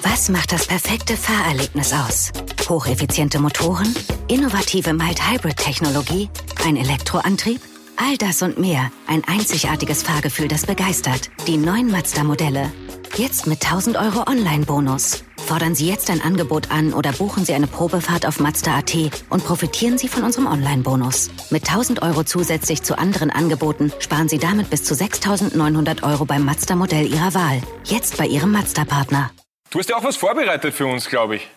Was 0.00 0.30
macht 0.30 0.52
das 0.52 0.66
perfekte 0.66 1.18
Fahrerlebnis 1.18 1.92
aus? 1.92 2.32
Hocheffiziente 2.66 3.38
Motoren, 3.38 3.94
innovative 4.28 4.94
Mild-Hybrid-Technologie, 4.94 6.30
ein 6.64 6.76
Elektroantrieb? 6.76 7.60
All 7.96 8.16
das 8.16 8.42
und 8.42 8.58
mehr. 8.58 8.90
Ein 9.06 9.22
einzigartiges 9.26 10.02
Fahrgefühl, 10.02 10.48
das 10.48 10.66
begeistert. 10.66 11.30
Die 11.46 11.56
neuen 11.56 11.90
Mazda-Modelle. 11.90 12.72
Jetzt 13.16 13.46
mit 13.46 13.64
1000 13.64 13.96
Euro 13.96 14.28
Online-Bonus. 14.28 15.24
Fordern 15.36 15.74
Sie 15.74 15.88
jetzt 15.88 16.08
ein 16.08 16.22
Angebot 16.22 16.70
an 16.70 16.94
oder 16.94 17.12
buchen 17.12 17.44
Sie 17.44 17.52
eine 17.52 17.66
Probefahrt 17.66 18.26
auf 18.26 18.40
Mazda.at 18.40 18.94
und 19.28 19.44
profitieren 19.44 19.98
Sie 19.98 20.08
von 20.08 20.22
unserem 20.22 20.46
Online-Bonus. 20.46 21.30
Mit 21.50 21.68
1000 21.68 22.02
Euro 22.02 22.24
zusätzlich 22.24 22.82
zu 22.82 22.96
anderen 22.98 23.30
Angeboten 23.30 23.92
sparen 23.98 24.28
Sie 24.28 24.38
damit 24.38 24.70
bis 24.70 24.84
zu 24.84 24.94
6900 24.94 26.02
Euro 26.02 26.24
beim 26.24 26.44
Mazda-Modell 26.44 27.06
Ihrer 27.12 27.34
Wahl. 27.34 27.60
Jetzt 27.84 28.16
bei 28.16 28.26
Ihrem 28.26 28.52
Mazda-Partner. 28.52 29.30
Du 29.70 29.78
hast 29.78 29.90
ja 29.90 29.96
auch 29.96 30.04
was 30.04 30.16
vorbereitet 30.16 30.72
für 30.72 30.86
uns, 30.86 31.08
glaube 31.08 31.36
ich. 31.36 31.48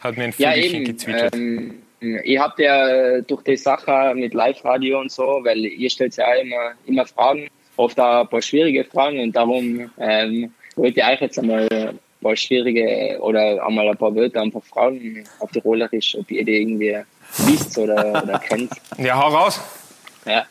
Hat 0.00 0.16
mir 0.16 0.24
ein 0.24 0.32
Vögelchen 0.32 0.80
ja, 0.80 0.92
gezwitschert. 0.92 1.36
Ähm 1.36 1.82
ich 2.02 2.38
habe 2.38 2.62
ja 2.62 3.20
durch 3.20 3.42
die 3.42 3.56
Sache 3.56 4.12
mit 4.14 4.34
Live-Radio 4.34 5.00
und 5.00 5.10
so, 5.10 5.40
weil 5.42 5.64
ihr 5.64 5.90
stellt 5.90 6.16
ja 6.16 6.32
immer, 6.34 6.72
immer 6.86 7.06
Fragen, 7.06 7.48
oft 7.76 7.98
auch 7.98 8.22
ein 8.22 8.28
paar 8.28 8.42
schwierige 8.42 8.84
Fragen 8.84 9.20
und 9.20 9.34
darum 9.34 9.90
ähm, 9.98 10.52
wollte 10.76 11.00
ich 11.00 11.06
euch 11.06 11.20
jetzt 11.20 11.38
einmal 11.38 11.68
ein 11.70 11.98
paar 12.20 12.36
schwierige 12.36 13.18
oder 13.20 13.64
einmal 13.66 13.88
ein 13.88 13.96
paar 13.96 14.14
Wörter 14.14 14.42
einfach 14.42 14.62
fragen 14.64 15.24
auf 15.40 15.50
die 15.52 15.60
Rollerisch, 15.60 16.16
ob 16.18 16.30
ihr 16.30 16.44
die 16.44 16.60
irgendwie 16.60 16.98
wisst 17.46 17.78
oder, 17.78 18.22
oder 18.22 18.38
kennt. 18.48 18.72
Ja, 18.98 19.18
hau 19.20 19.28
raus. 19.28 19.60
Ja. 20.26 20.46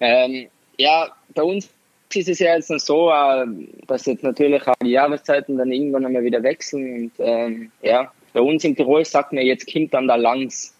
Ähm, 0.00 0.48
ja, 0.78 1.08
bei 1.34 1.42
uns 1.42 1.68
ist 2.14 2.28
es 2.28 2.38
ja 2.38 2.54
jetzt 2.54 2.70
noch 2.70 2.78
so, 2.78 3.10
äh, 3.10 3.46
dass 3.86 4.06
jetzt 4.06 4.22
natürlich 4.22 4.66
auch 4.66 4.74
die 4.82 4.90
Jahreszeiten 4.90 5.58
dann 5.58 5.72
irgendwann 5.72 6.06
einmal 6.06 6.22
wieder 6.22 6.42
wechseln 6.42 6.94
und 6.94 7.12
ähm, 7.18 7.70
ja, 7.82 8.12
bei 8.36 8.42
uns 8.42 8.64
in 8.64 8.76
Tirol 8.76 9.02
sagt 9.02 9.32
man, 9.32 9.46
jetzt 9.46 9.66
kommt 9.72 9.94
dann 9.94 10.06
der 10.06 10.18
Langs. 10.18 10.74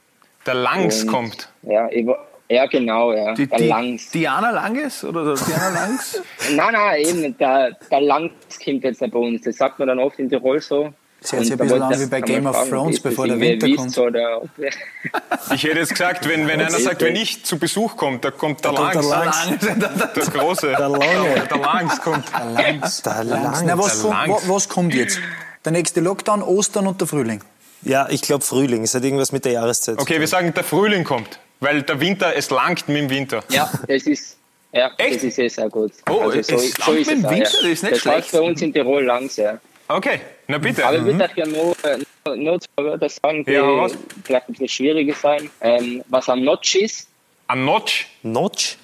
Der 0.45 0.53
Langs 0.53 1.05
und, 1.05 1.09
kommt? 1.09 1.49
Ja, 1.63 1.89
ich, 1.91 2.07
ja, 2.51 2.67
genau, 2.67 3.15
ja. 3.15 3.33
Die, 3.33 3.47
der 3.47 3.59
die, 3.59 3.69
Langs. 3.69 4.11
Diana 4.11 4.51
Langes 4.51 5.03
oder 5.03 5.35
Diana 5.35 5.71
Langs? 5.71 6.23
nein, 6.55 6.73
nein, 6.73 7.01
eben, 7.01 7.39
der, 7.39 7.71
der 7.91 8.01
Langs 8.03 8.33
kommt 8.63 8.85
jetzt 8.85 9.01
bei 9.01 9.19
uns. 9.19 9.41
Das 9.41 9.57
sagt 9.57 9.79
man 9.79 9.89
dann 9.89 9.99
oft 9.99 10.19
in 10.19 10.29
Tirol 10.29 10.61
so. 10.61 10.93
Das 11.23 11.33
hört 11.33 11.45
sich 11.45 11.53
ein 11.53 11.59
bisschen 11.59 11.83
an 11.83 11.99
wie 11.99 12.07
bei 12.07 12.21
Game 12.21 12.47
of 12.47 12.69
Thrones, 12.69 13.01
bevor 13.01 13.27
der 13.27 13.41
Winter 13.41 13.75
kommt. 13.75 13.97
Oder 13.97 14.43
ich 15.55 15.65
hätte 15.65 15.79
jetzt 15.79 15.93
gesagt, 15.93 16.29
wenn, 16.29 16.47
wenn 16.47 16.61
einer 16.61 16.71
sagt, 16.79 17.01
wenn 17.01 17.17
ich 17.17 17.43
zu 17.43 17.59
Besuch 17.59 17.97
komme, 17.97 18.19
da 18.19 18.33
kommt 18.33 18.63
der 18.67 18.73
Langs. 18.73 18.93
Der, 18.93 19.19
Langs. 19.19 19.49
der 20.15 20.25
Große. 20.25 20.75
Der 20.79 20.91
Lange. 20.91 21.49
Der 21.51 21.57
Langs 21.57 22.01
kommt. 22.03 22.25
Der 22.31 22.45
Langs. 22.45 23.01
Der 23.01 23.25
Langs. 23.25 23.63
Na, 23.65 23.79
was, 23.79 24.03
kommt, 24.03 24.47
was 24.47 24.69
kommt 24.69 24.95
jetzt? 24.95 25.19
Der 25.67 25.73
nächste 25.73 26.01
Lockdown, 26.01 26.43
Ostern 26.43 26.87
und 26.87 27.01
der 27.01 27.09
Frühling. 27.09 27.43
Ja, 27.83 28.09
ich 28.09 28.23
glaube 28.23 28.45
Frühling. 28.45 28.85
Es 28.85 28.95
hat 28.95 29.03
irgendwas 29.03 29.33
mit 29.33 29.45
der 29.45 29.51
Jahreszeit 29.51 29.99
Okay, 29.99 30.21
wir 30.21 30.29
sagen, 30.29 30.55
der 30.55 30.63
Frühling 30.63 31.03
kommt. 31.03 31.41
Weil 31.59 31.83
der 31.83 31.99
Winter, 31.99 32.37
es 32.37 32.51
langt 32.51 32.87
mit 32.87 32.99
dem 32.99 33.11
Winter. 33.11 33.43
Ja, 33.49 33.69
das 33.89 34.05
ist, 34.05 34.37
ja, 34.71 34.93
Echt? 34.97 35.17
das 35.17 35.25
ist 35.25 35.39
eh 35.41 35.49
sehr 35.49 35.69
gut. 35.69 35.91
Oh, 36.09 36.21
also 36.21 36.41
so, 36.41 36.55
es 36.55 36.71
so 36.71 36.93
mit 36.93 37.11
dem 37.11 37.17
Winter? 37.25 37.33
Ja. 37.33 37.41
Das 37.41 37.55
ist 37.65 37.83
nicht 37.83 37.95
das 37.95 38.01
schlecht. 38.01 38.33
Das 38.33 38.41
bei 38.41 38.41
uns 38.43 38.63
in 38.63 38.73
Tirol 38.73 39.05
lang 39.07 39.29
sehr. 39.29 39.61
Okay, 39.89 40.21
na 40.47 40.59
bitte. 40.59 40.87
Aber 40.87 40.99
ich 40.99 41.05
würde 41.05 41.25
euch 41.25 41.37
ja 41.37 41.47
nur, 41.47 41.77
nur, 42.25 42.37
nur 42.37 42.61
zwei 42.61 42.85
Wörter 42.85 43.09
sagen, 43.09 43.45
die 43.45 43.51
ja, 43.51 43.89
vielleicht 44.23 44.49
ein 44.49 44.53
bisschen 44.53 44.69
schwieriger 44.69 45.15
sein. 45.15 45.51
Ähm, 45.61 46.05
was 46.09 46.29
am 46.29 46.45
Notch 46.45 46.77
ist. 46.77 47.09
Am 47.49 47.65
Notch? 47.65 48.07
Notch? 48.23 48.77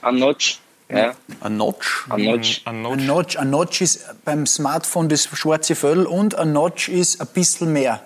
Am 0.00 0.18
Notch. 0.18 0.58
Ja. 0.88 1.14
Ein 1.40 1.56
Notch. 1.56 2.06
Ein 2.10 2.24
Notch. 2.24 2.62
Ein 2.66 2.82
Notch. 2.82 3.36
Ein 3.38 3.50
Notch 3.50 3.80
ist 3.80 4.04
beim 4.24 4.46
Smartphone 4.46 5.08
das 5.08 5.24
schwarze 5.24 5.74
Fell 5.74 6.06
und 6.06 6.34
ein 6.34 6.52
Notch 6.52 6.88
ist 6.88 7.20
ein 7.20 7.26
bisschen 7.28 7.72
mehr. 7.72 8.02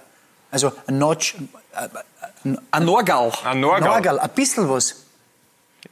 Also 0.51 0.73
ein 0.87 0.99
Notch. 0.99 1.35
Äh, 1.75 1.89
ein 2.71 2.85
Norgal. 2.85 3.33
Ein 3.45 3.61
Norgal. 3.61 3.89
Norgal, 3.89 4.19
ein 4.21 4.31
bisschen 4.31 4.69
was. 4.69 5.05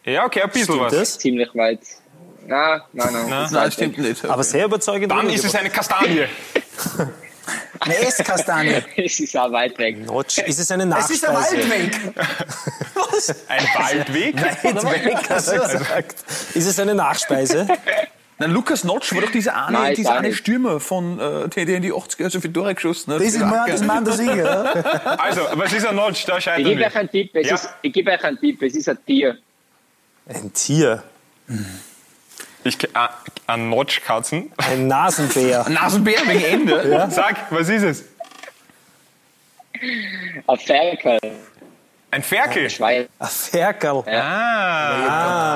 Ja, 0.05 0.25
okay, 0.25 0.42
ein 0.42 0.51
bisschen 0.51 0.79
was. 0.79 0.92
Das? 0.92 1.18
Ziemlich 1.18 1.55
weit. 1.55 1.81
Nein, 2.46 2.81
nein, 2.92 3.12
nein. 3.12 3.29
Nein, 3.29 3.49
das 3.53 3.75
stimmt 3.75 3.99
nicht. 3.99 4.25
Aber 4.25 4.44
sehr 4.44 4.66
überzeugend. 4.66 5.11
Dann 5.11 5.29
ist 5.29 5.44
es 5.44 5.55
eine 5.55 5.70
Kastanie. 5.70 6.27
Eine 7.80 7.98
Esskastanie. 7.98 8.82
es 8.96 9.20
ist 9.20 9.37
auch 9.37 9.52
weit 9.52 9.78
weg. 9.78 10.04
Notch. 10.06 10.38
Ist 10.38 10.59
es 10.59 10.70
eine 10.70 10.82
Es 10.85 10.88
Nachspeise? 10.88 11.14
ist 11.14 11.24
ein 11.28 11.35
Waldweg. 11.35 12.00
Was? 12.94 13.35
Ein 13.48 13.64
Waldweg? 13.74 14.37
Weit 14.42 14.64
weg, 15.04 15.30
hat 15.30 15.46
er 15.48 15.59
gesagt. 15.68 16.24
Ist 16.54 16.66
es 16.66 16.78
eine 16.80 16.94
Nachspeise? 16.94 17.66
Nein, 18.38 18.50
Lukas 18.50 18.85
Notch 18.85 19.14
war 19.14 19.22
doch 19.22 19.30
dieser 19.30 19.56
eine, 19.66 19.78
Nein, 19.78 19.92
ist 19.92 19.98
dieser 19.98 20.12
eine. 20.18 20.35
Stürmer 20.35 20.78
von 20.78 21.18
äh, 21.18 21.48
der 21.48 21.76
in 21.76 21.82
die 21.82 21.92
80er 21.92 22.28
so 22.28 22.38
viele 22.38 22.52
Tore 22.52 22.74
geschossen 22.74 23.14
hat. 23.14 23.20
Das 23.20 23.28
ist 23.28 23.38
mein, 23.40 24.04
das 24.04 24.18
der 24.18 24.26
Sieger. 24.26 24.64
Ja? 24.74 25.16
Also, 25.16 25.40
was 25.54 25.72
ist 25.72 25.87
ein 25.87 25.96
Notch? 25.96 26.26
Da 26.26 26.37
Ich 26.37 26.44
scheitern 26.44 26.64
gebe 26.64 26.85
euch 26.85 26.96
einen 26.96 27.11
Tipp. 27.11 27.30
Es 27.35 27.48
Ja. 27.48 27.54
ist, 27.54 27.68
ich 27.80 27.92
gebe 27.94 28.11
euch 28.11 28.22
einen 28.24 28.38
Tipp. 28.38 28.61
Es 28.62 28.74
ist 28.74 28.88
ein 28.90 28.98
Tier. 29.06 29.38
Ein 30.28 30.52
Tier. 30.52 31.02
Ich, 32.66 32.76
ah, 32.96 33.11
ein 33.46 33.68
Notch-Katzen. 33.70 34.50
Ein 34.57 34.88
Nasenbär. 34.88 35.64
Ein 35.66 35.74
Nasenbär 35.74 36.18
wegen 36.26 36.42
Ende. 36.44 37.07
Sag, 37.11 37.37
was 37.52 37.68
ist 37.68 37.83
es? 37.85 38.05
Ein 40.48 40.59
Ferkel. 40.59 41.18
Ein 42.11 42.22
Ferkel. 42.24 42.68
Schwein. 42.70 43.07
Ein 43.20 43.29
Ferkerl. 43.29 44.02
Ah. 44.09 45.48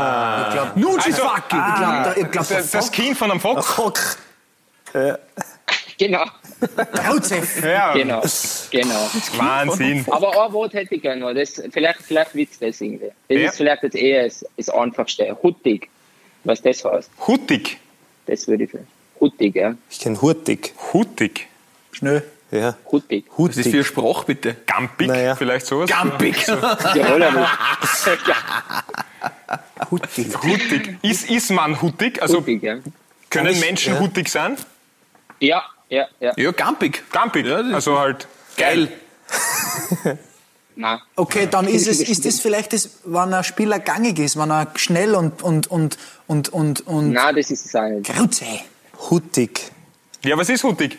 Nutsch 0.76 1.06
ist 1.08 1.20
Also, 1.20 1.28
fucking. 1.34 1.58
Ich 1.68 1.74
glaube, 1.76 2.14
ich 2.20 2.30
glaub, 2.30 2.46
der 2.48 2.58
Das, 2.58 2.70
das 2.70 2.92
Kind 2.92 3.16
von 3.16 3.30
einem 3.30 3.40
Fox. 3.40 3.66
Fock. 3.66 3.98
Genau. 5.98 6.24
Trauzef. 6.94 7.64
Ja, 7.64 7.92
Genau. 7.94 8.22
Genau. 8.70 9.08
Wahnsinn. 9.36 10.04
Aber 10.10 10.46
ein 10.46 10.52
Wort 10.52 10.74
hätte 10.74 10.94
ich 10.94 11.02
gerne 11.02 11.20
noch. 11.20 11.32
Das, 11.34 11.60
vielleicht, 11.72 12.02
vielleicht 12.02 12.34
wird's 12.34 12.58
das 12.58 12.80
irgendwie. 12.80 13.10
Das 13.28 13.38
Ja. 13.38 13.48
ist 13.48 13.56
vielleicht 13.56 13.82
jetzt 13.82 13.96
eher 13.96 14.24
das, 14.24 14.44
das 14.56 14.68
Einfachste. 14.68 15.36
Huttig. 15.42 15.88
Was 16.44 16.62
das 16.62 16.84
heißt. 16.84 17.10
Huttig. 17.26 17.78
Das 18.26 18.46
würde 18.48 18.64
ich. 18.64 18.70
Huttig, 19.20 19.54
ja. 19.56 19.74
Ich 19.90 19.98
kenne 20.00 20.20
Hurtig. 20.22 20.74
Huttig. 20.92 21.48
Schnell. 21.92 22.22
Ja. 22.50 22.76
Huttig. 22.90 23.26
Was 23.36 23.56
ist 23.56 23.66
das 23.66 23.72
für 23.72 23.84
Spruch, 23.84 24.24
bitte? 24.24 24.56
Gampig, 24.66 25.06
Naja. 25.08 25.36
vielleicht 25.36 25.66
sowas. 25.66 25.88
Gampig. 25.90 26.36
Tiroler. 26.44 27.48
Huttig. 29.90 30.42
Huttig. 30.42 30.98
Ist, 31.02 31.30
ist 31.30 31.50
man 31.50 31.80
huttig? 31.80 32.20
Also 32.22 32.38
Huttig, 32.38 32.62
ja. 32.62 32.78
können 33.28 33.52
ich- 33.52 33.60
Menschen 33.60 33.94
ja. 33.94 34.00
huttig 34.00 34.28
sein? 34.28 34.56
Ja, 35.38 35.62
ja, 35.88 36.06
ja. 36.20 36.32
Ja, 36.36 36.50
gampig. 36.52 37.02
Gampig. 37.12 37.46
Ja, 37.46 37.62
das- 37.62 37.72
also 37.74 37.98
halt 37.98 38.26
Geil. 38.56 38.88
Nein. 40.76 40.98
Okay, 41.16 41.48
dann 41.50 41.66
ist 41.66 41.86
es, 41.86 42.00
ist 42.00 42.24
das 42.24 42.40
vielleicht 42.40 42.72
das, 42.72 42.90
wenn 43.04 43.34
ein 43.34 43.44
Spieler 43.44 43.78
gangig 43.80 44.18
ist, 44.18 44.38
wenn 44.38 44.50
er 44.50 44.68
schnell 44.76 45.14
und, 45.14 45.42
und, 45.42 45.70
und, 45.70 45.98
und, 46.26 46.48
und, 46.48 46.86
und 46.86 47.10
Nein, 47.10 47.34
das 47.36 47.50
ist 47.50 47.66
es 47.66 47.74
nicht. 47.74 48.04
Krauze. 48.04 48.44
Huttig. 49.10 49.72
Ja, 50.24 50.36
was 50.36 50.48
ist 50.48 50.64
huttig? 50.64 50.98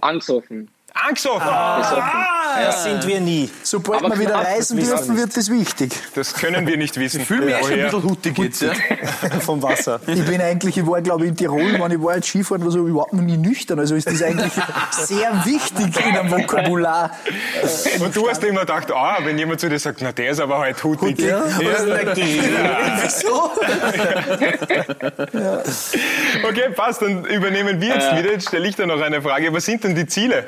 Angesoffen. 0.00 0.68
Angesoffen. 0.94 1.48
Besoffen. 1.78 2.02
Das 2.56 2.82
sind 2.82 3.06
wir 3.06 3.20
nie. 3.20 3.50
Sobald 3.62 4.04
Aber 4.04 4.14
wir 4.14 4.20
wieder 4.20 4.34
reisen 4.36 4.76
das 4.76 4.86
wissen 4.86 4.96
dürfen, 4.96 5.16
wir 5.16 5.22
wird 5.22 5.36
das 5.36 5.50
wichtig. 5.50 5.92
Das 6.14 6.34
können 6.34 6.66
wir 6.66 6.76
nicht 6.76 6.96
wissen. 6.96 7.24
Fühl 7.24 7.40
mich 7.42 7.54
echt 7.54 7.66
ein 7.66 7.70
Woher? 7.70 7.84
bisschen 7.84 8.02
hutig 8.02 8.38
jetzt. 8.38 8.62
Ja. 8.62 8.72
Vom 9.40 9.62
Wasser. 9.62 10.00
Ich 10.06 10.24
bin 10.24 10.40
eigentlich, 10.40 10.76
ich 10.78 10.86
war 10.86 11.00
glaube 11.02 11.24
ich 11.24 11.30
in 11.30 11.36
Tirol, 11.36 11.78
wenn 11.78 11.92
ich 11.92 12.02
war 12.02 12.16
jetzt 12.16 12.28
Skifahren, 12.28 12.64
war 12.64 12.70
so 12.70 12.86
überhaupt 12.86 13.12
noch 13.12 13.22
nie 13.22 13.36
nüchtern. 13.36 13.78
Also 13.78 13.94
ist 13.94 14.06
das 14.08 14.22
eigentlich 14.22 14.52
sehr 14.92 15.44
wichtig 15.44 16.06
in 16.06 16.16
einem 16.16 16.30
Vokabular. 16.30 17.10
Und 18.00 18.16
du 18.16 18.28
hast 18.28 18.42
immer 18.44 18.60
gedacht, 18.60 18.90
ah, 18.92 19.18
wenn 19.22 19.38
jemand 19.38 19.60
zu 19.60 19.68
dir 19.68 19.78
sagt, 19.78 20.00
na 20.00 20.12
der 20.12 20.30
ist 20.30 20.40
aber 20.40 20.58
halt 20.58 20.82
huttig. 20.82 21.20
Ja. 21.20 21.44
Wieso? 23.04 23.52
Okay, 26.48 26.70
passt, 26.74 27.02
dann 27.02 27.24
übernehmen 27.24 27.80
wir 27.80 27.88
jetzt 27.88 28.16
wieder. 28.16 28.32
Jetzt 28.32 28.48
stelle 28.48 28.68
ich 28.68 28.76
da 28.76 28.86
noch 28.86 29.00
eine 29.00 29.22
Frage. 29.22 29.52
Was 29.52 29.64
sind 29.64 29.84
denn 29.84 29.94
die 29.94 30.06
Ziele 30.06 30.44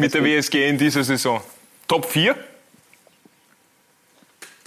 mit 0.00 0.14
der 0.14 0.24
WSG 0.24 0.68
in 0.68 0.78
dieser 0.78 1.04
Saison? 1.04 1.40
Top 1.86 2.06
4? 2.06 2.34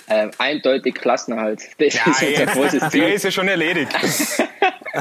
Ähm, 0.09 0.31
eindeutig 0.37 0.95
Klassenerhalt. 0.95 1.61
Das 1.77 1.95
ist 1.95 2.05
unser 2.05 2.45
großes 2.45 2.79
der 2.79 2.89
Ziel. 2.89 3.03
ist 3.03 3.23
ja 3.23 3.31
schon 3.31 3.47
erledigt. 3.47 3.91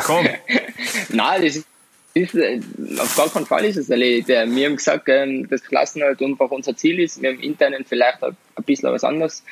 Komm, 0.05 0.27
Nein, 1.11 1.43
das 1.45 1.57
ist, 1.57 1.67
ist, 2.15 2.35
äh, 2.35 2.61
auf 2.99 3.17
gar 3.17 3.29
keinen 3.31 3.47
Fall 3.47 3.65
ist 3.65 3.77
es 3.77 3.91
erledigt. 3.91 4.29
Wir 4.29 4.41
haben 4.41 4.77
gesagt, 4.77 5.09
ähm, 5.09 5.49
dass 5.49 5.63
Klassenerhalt 5.63 6.23
einfach 6.23 6.51
unser 6.51 6.77
Ziel 6.77 7.01
ist. 7.01 7.21
Wir 7.21 7.31
haben 7.31 7.41
internen 7.41 7.85
vielleicht 7.85 8.23
ein 8.23 8.37
bisschen 8.65 8.93
was 8.93 9.05
anderes. 9.05 9.43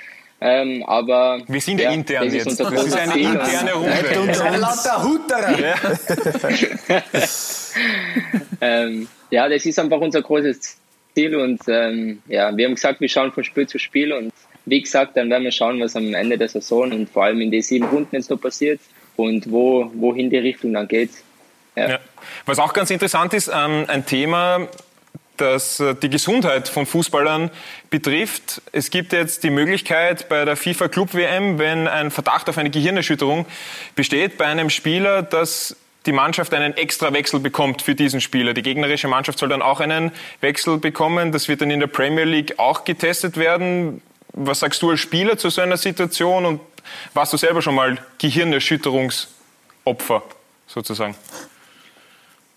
Ähm, 0.42 0.83
aber 0.87 1.42
wir 1.46 1.61
sind 1.61 1.81
ja, 1.81 1.90
intern 1.90 2.24
das 2.24 2.35
ist 2.35 2.46
jetzt. 2.46 2.61
Das 2.61 2.87
ist 2.87 2.96
eine 2.96 3.12
Ziel. 3.12 3.24
interne 3.24 3.72
Runde. 3.74 4.59
Lauter 4.59 5.05
Hutterer. 5.05 5.74
ähm, 8.62 9.09
ja, 9.31 9.48
das 9.48 9.66
ist 9.66 9.79
einfach 9.79 10.00
unser 10.00 10.22
großes 10.22 10.79
Ziel 11.14 11.37
und 11.37 11.61
ähm, 11.68 12.22
ja, 12.26 12.57
wir 12.57 12.66
haben 12.66 12.74
gesagt, 12.74 13.03
wir 13.03 13.09
schauen 13.09 13.33
von 13.33 13.44
Spiel 13.44 13.68
zu 13.68 13.79
Spiel 13.79 14.12
und 14.12 14.33
wie 14.64 14.81
gesagt, 14.81 15.16
dann 15.16 15.29
werden 15.29 15.44
wir 15.44 15.53
schauen, 15.53 15.81
was 15.81 15.94
am 15.96 16.14
Ende 16.14 16.38
der 16.38 16.48
Saison 16.48 16.92
und 16.92 17.11
vor 17.11 17.24
allem 17.24 17.40
in 17.40 17.50
den 17.50 17.62
sieben 17.62 17.87
Runden 17.87 18.16
jetzt 18.16 18.31
noch 18.31 18.40
passiert 18.40 18.81
und 19.16 19.50
wo, 19.50 19.90
wohin 19.94 20.31
die 20.31 20.38
Richtung 20.38 20.72
dann 20.72 20.88
geht. 20.88 21.11
Ja. 21.76 21.98
Was 22.46 22.59
auch 22.59 22.72
ganz 22.72 22.90
interessant 22.90 23.35
ist, 23.35 23.48
ähm, 23.48 23.85
ein 23.88 24.05
Thema, 24.07 24.68
das 25.40 25.81
äh, 25.81 25.94
die 25.94 26.11
Gesundheit 26.11 26.68
von 26.68 26.87
Fußballern 26.87 27.50
betrifft. 27.90 28.62
Es 28.72 28.90
gibt 28.90 29.12
jetzt 29.12 29.42
die 29.42 29.50
Möglichkeit 29.50 30.29
bei 30.29 30.44
der 30.44 30.57
FIFA 30.57 30.88
Club 30.88 31.14
WM, 31.14 31.59
wenn 31.59 31.88
ein 31.88 32.11
Verdacht 32.11 32.48
auf 32.48 32.59
eine 32.59 32.70
Gehirnerschütterung 32.70 33.46
besteht 33.94 34.38
bei 34.38 34.46
einem 34.46 34.70
Spieler, 34.70 35.22
dass 35.22 35.76
die 36.07 36.12
Mannschaft 36.12 36.55
einen 36.55 36.76
extra 36.76 37.12
Wechsel 37.12 37.40
bekommt 37.40 37.83
für 37.83 37.94
diesen 37.94 38.20
Spieler. 38.20 38.55
Die 38.55 38.62
gegnerische 38.62 39.09
Mannschaft 39.09 39.38
soll 39.38 39.50
dann 39.50 39.62
auch 39.62 39.81
einen 39.81 40.12
Wechsel 40.40 40.79
bekommen. 40.79 41.33
Das 41.33 41.48
wird 41.48 41.61
dann 41.61 41.70
in 41.70 41.81
der 41.81 41.88
Premier 41.88 42.24
League 42.24 42.59
auch 42.59 42.85
getestet 42.85 43.37
werden. 43.37 44.00
Was 44.33 44.61
sagst 44.61 44.81
du 44.83 44.90
als 44.90 45.00
Spieler 45.00 45.37
zu 45.37 45.50
so 45.50 45.61
einer 45.61 45.76
Situation 45.76 46.46
und 46.46 46.61
warst 47.12 47.33
du 47.33 47.37
selber 47.37 47.62
schon 47.62 47.74
mal 47.74 47.98
Gehirnerschütterungsopfer 48.18 50.22
sozusagen? 50.66 51.14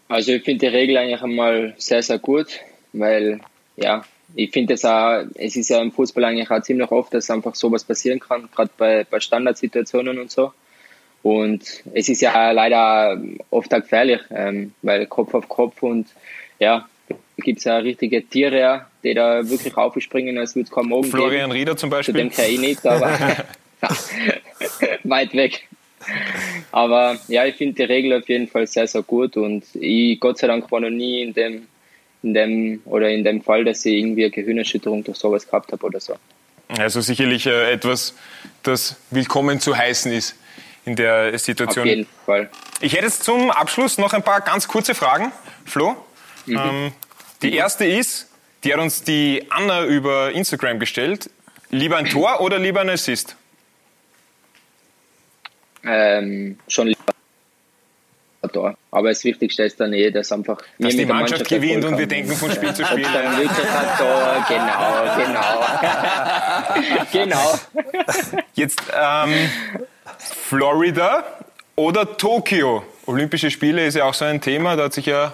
Also 0.07 0.33
ich 0.33 0.43
finde 0.43 0.67
die 0.67 0.75
Regel 0.75 0.97
eigentlich 0.97 1.21
einmal 1.21 1.73
sehr, 1.77 2.03
sehr 2.03 2.19
gut, 2.19 2.59
weil 2.93 3.41
ja, 3.75 4.03
ich 4.35 4.51
finde 4.51 4.75
es 4.75 4.85
auch, 4.85 5.23
es 5.35 5.55
ist 5.55 5.69
ja 5.69 5.81
im 5.81 5.91
Fußball 5.91 6.23
eigentlich 6.25 6.49
auch 6.49 6.61
ziemlich 6.61 6.91
oft, 6.91 7.13
dass 7.13 7.29
einfach 7.29 7.55
sowas 7.55 7.83
passieren 7.83 8.19
kann, 8.19 8.49
gerade 8.55 8.71
bei, 8.77 9.05
bei 9.09 9.19
Standardsituationen 9.19 10.19
und 10.19 10.31
so. 10.31 10.53
Und 11.21 11.83
es 11.93 12.09
ist 12.09 12.21
ja 12.21 12.51
leider 12.51 13.21
oft 13.49 13.73
auch 13.73 13.79
gefährlich, 13.79 14.19
ähm, 14.29 14.73
weil 14.81 15.05
Kopf 15.07 15.33
auf 15.33 15.47
Kopf 15.47 15.81
und 15.81 16.07
ja, 16.59 16.87
gibt 17.37 17.59
es 17.59 17.63
ja 17.63 17.77
richtige 17.77 18.27
Tiere, 18.27 18.85
die 19.03 19.13
da 19.13 19.47
wirklich 19.49 19.75
aufspringen, 19.77 20.37
als 20.37 20.55
würde 20.55 20.65
es 20.65 20.71
kaum 20.71 20.89
Morgen 20.89 21.09
Florian 21.09 21.49
geben. 21.49 21.51
Rieder 21.51 21.77
zum 21.77 21.89
Zu 21.91 22.11
dem 22.11 22.29
Beispiel. 22.29 22.45
kann 22.45 22.53
ich 22.53 22.59
nicht, 22.59 22.85
aber 22.85 23.17
weit 25.03 25.33
weg. 25.33 25.67
Aber 26.71 27.17
ja, 27.29 27.45
ich 27.45 27.55
finde 27.55 27.75
die 27.75 27.83
Regel 27.83 28.17
auf 28.19 28.27
jeden 28.27 28.47
Fall 28.47 28.67
sehr, 28.67 28.87
sehr 28.87 29.03
gut 29.03 29.37
und 29.37 29.63
ich, 29.75 30.19
Gott 30.19 30.37
sei 30.37 30.47
Dank, 30.47 30.69
war 30.71 30.81
noch 30.81 30.89
nie 30.89 31.21
in 31.21 31.33
dem, 31.33 31.67
in 32.23 32.33
dem, 32.33 32.81
oder 32.85 33.09
in 33.09 33.23
dem 33.23 33.41
Fall, 33.41 33.65
dass 33.65 33.85
ich 33.85 33.93
irgendwie 33.93 34.23
eine 34.23 34.31
Gehirnerschütterung 34.31 35.03
durch 35.03 35.17
sowas 35.17 35.45
gehabt 35.45 35.71
habe 35.71 35.85
oder 35.85 35.99
so. 35.99 36.15
Also 36.69 37.01
sicherlich 37.01 37.45
äh, 37.45 37.71
etwas, 37.71 38.15
das 38.63 38.95
willkommen 39.11 39.59
zu 39.59 39.77
heißen 39.77 40.11
ist 40.11 40.35
in 40.85 40.95
der 40.95 41.31
Auf 41.33 41.41
Situation. 41.41 41.85
jeden 41.85 42.07
Fall. 42.25 42.49
Ich 42.81 42.93
hätte 42.93 43.05
jetzt 43.05 43.23
zum 43.23 43.51
Abschluss 43.51 43.97
noch 43.97 44.13
ein 44.13 44.23
paar 44.23 44.41
ganz 44.41 44.67
kurze 44.67 44.95
Fragen, 44.95 45.31
Flo. 45.65 45.95
Ähm, 46.47 46.91
die 47.41 47.53
erste 47.55 47.85
ist, 47.85 48.29
die 48.63 48.73
hat 48.73 48.79
uns 48.79 49.03
die 49.03 49.45
Anna 49.49 49.85
über 49.85 50.31
Instagram 50.31 50.79
gestellt. 50.79 51.29
Lieber 51.69 51.97
ein 51.97 52.05
Tor 52.05 52.41
oder 52.41 52.59
lieber 52.59 52.81
ein 52.81 52.89
Assist? 52.89 53.35
Ähm, 55.85 56.57
schon 56.67 56.87
lieber 56.87 57.12
da. 58.47 58.75
Aber 58.91 59.09
das 59.09 59.23
Wichtigste 59.23 59.63
ist 59.63 59.79
dann 59.79 59.93
eh, 59.93 60.11
dass 60.11 60.31
einfach 60.31 60.57
wir 60.77 60.87
Dass 60.87 60.95
die 60.95 61.01
mit 61.01 61.09
der 61.09 61.15
Mannschaft 61.15 61.47
gewinnt 61.47 61.85
und 61.85 61.97
wir 61.97 62.07
denken 62.07 62.33
von 62.33 62.51
Spiel 62.51 62.73
zu 62.73 62.85
Spiel. 62.85 63.03
Dann 63.13 63.35
ein 63.35 63.49
Tor, 63.97 64.45
genau, 64.47 65.05
genau. 67.11 67.11
genau. 67.11 67.59
Jetzt 68.53 68.81
ähm, 68.93 69.49
Florida 70.17 71.23
oder 71.75 72.17
Tokio? 72.17 72.83
Olympische 73.05 73.51
Spiele 73.51 73.85
ist 73.85 73.95
ja 73.95 74.05
auch 74.05 74.13
so 74.13 74.25
ein 74.25 74.39
Thema, 74.39 74.75
da 74.75 74.85
hat 74.85 74.93
sich 74.93 75.07
ja 75.07 75.33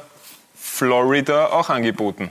Florida 0.56 1.48
auch 1.48 1.70
angeboten. 1.70 2.30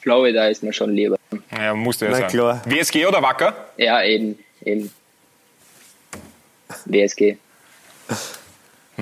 Florida 0.00 0.48
ist 0.48 0.62
mir 0.62 0.72
schon 0.72 0.94
lieber. 0.94 1.16
Ja, 1.56 1.74
musste 1.74 2.06
ja 2.06 2.10
Na 2.10 2.16
sagen. 2.18 2.30
klar. 2.30 2.62
WSG 2.64 3.06
oder 3.06 3.22
Wacker? 3.22 3.54
Ja, 3.76 4.02
eben, 4.02 4.38
eben. 4.64 4.92
WSG. 6.86 7.36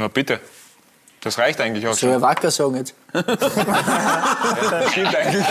Na 0.01 0.09
bitte. 0.09 0.41
Das 1.21 1.37
reicht 1.37 1.61
eigentlich 1.61 1.87
auch. 1.87 1.93
Soll 1.93 2.17
ich 2.17 2.23
Wacker 2.23 2.51
sagen 2.51 2.77
jetzt? 2.77 2.95
ja, 3.13 3.23
das 3.23 4.93
stimmt 4.93 5.15
eigentlich. 5.15 5.45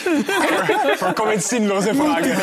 Vollkommen 0.98 1.38
sinnlose 1.38 1.94
Frage. 1.94 2.36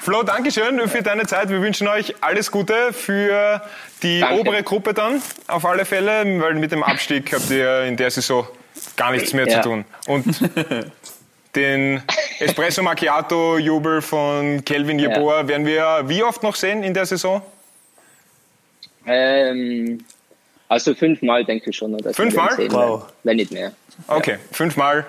Flo, 0.00 0.22
danke 0.22 0.52
schön 0.52 0.86
für 0.88 1.02
deine 1.02 1.26
Zeit. 1.26 1.48
Wir 1.48 1.62
wünschen 1.62 1.88
euch 1.88 2.16
alles 2.20 2.50
Gute 2.50 2.92
für 2.92 3.62
die 4.02 4.20
danke. 4.20 4.40
obere 4.40 4.62
Gruppe 4.62 4.92
dann, 4.92 5.22
auf 5.46 5.64
alle 5.64 5.86
Fälle, 5.86 6.38
weil 6.42 6.56
mit 6.56 6.70
dem 6.72 6.82
Abstieg 6.82 7.32
habt 7.32 7.48
ihr 7.48 7.84
in 7.84 7.96
der 7.96 8.10
Saison 8.10 8.46
gar 8.96 9.12
nichts 9.12 9.32
mehr 9.32 9.48
ja. 9.48 9.62
zu 9.62 9.70
tun. 9.70 9.86
Und 10.06 10.26
den 11.54 12.02
Espresso 12.38 12.82
Macchiato 12.82 13.58
Jubel 13.58 14.02
von 14.02 14.64
Kelvin 14.64 14.98
Jeboa 14.98 15.40
ja. 15.40 15.48
werden 15.48 15.66
wir 15.66 16.02
wie 16.06 16.22
oft 16.22 16.42
noch 16.42 16.54
sehen 16.54 16.82
in 16.82 16.94
der 16.94 17.06
Saison? 17.06 17.42
Ähm, 19.06 20.04
also 20.68 20.94
fünfmal 20.94 21.44
denke 21.44 21.70
ich 21.70 21.76
schon. 21.76 21.96
Dass 21.98 22.14
fünfmal? 22.14 22.54
Sehen, 22.56 22.72
wow. 22.72 23.04
Wenn 23.24 23.36
nicht 23.36 23.50
mehr. 23.50 23.72
Okay, 24.06 24.32
ja. 24.32 24.38
fünfmal 24.52 25.06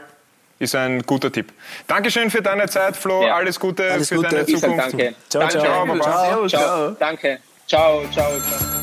ist 0.59 0.75
ein 0.75 1.01
guter 1.03 1.31
Tipp. 1.31 1.51
Dankeschön 1.87 2.29
für 2.29 2.41
deine 2.41 2.67
Zeit, 2.67 2.95
Flo. 2.95 3.25
Ja. 3.25 3.35
Alles 3.35 3.59
Gute 3.59 3.91
Alles 3.91 4.09
für 4.09 4.15
Gute. 4.15 4.29
deine 4.29 4.45
Zukunft. 4.45 4.93
danke. 4.93 5.15
Ciao, 5.29 5.41
danke. 5.41 5.59
ciao. 5.59 5.85
Ciao, 5.85 6.47
ciao, 6.47 6.47
ciao. 6.47 6.91
Danke. 6.91 7.39
Ciao, 7.67 8.03
ciao, 8.11 8.39
ciao. 8.39 8.78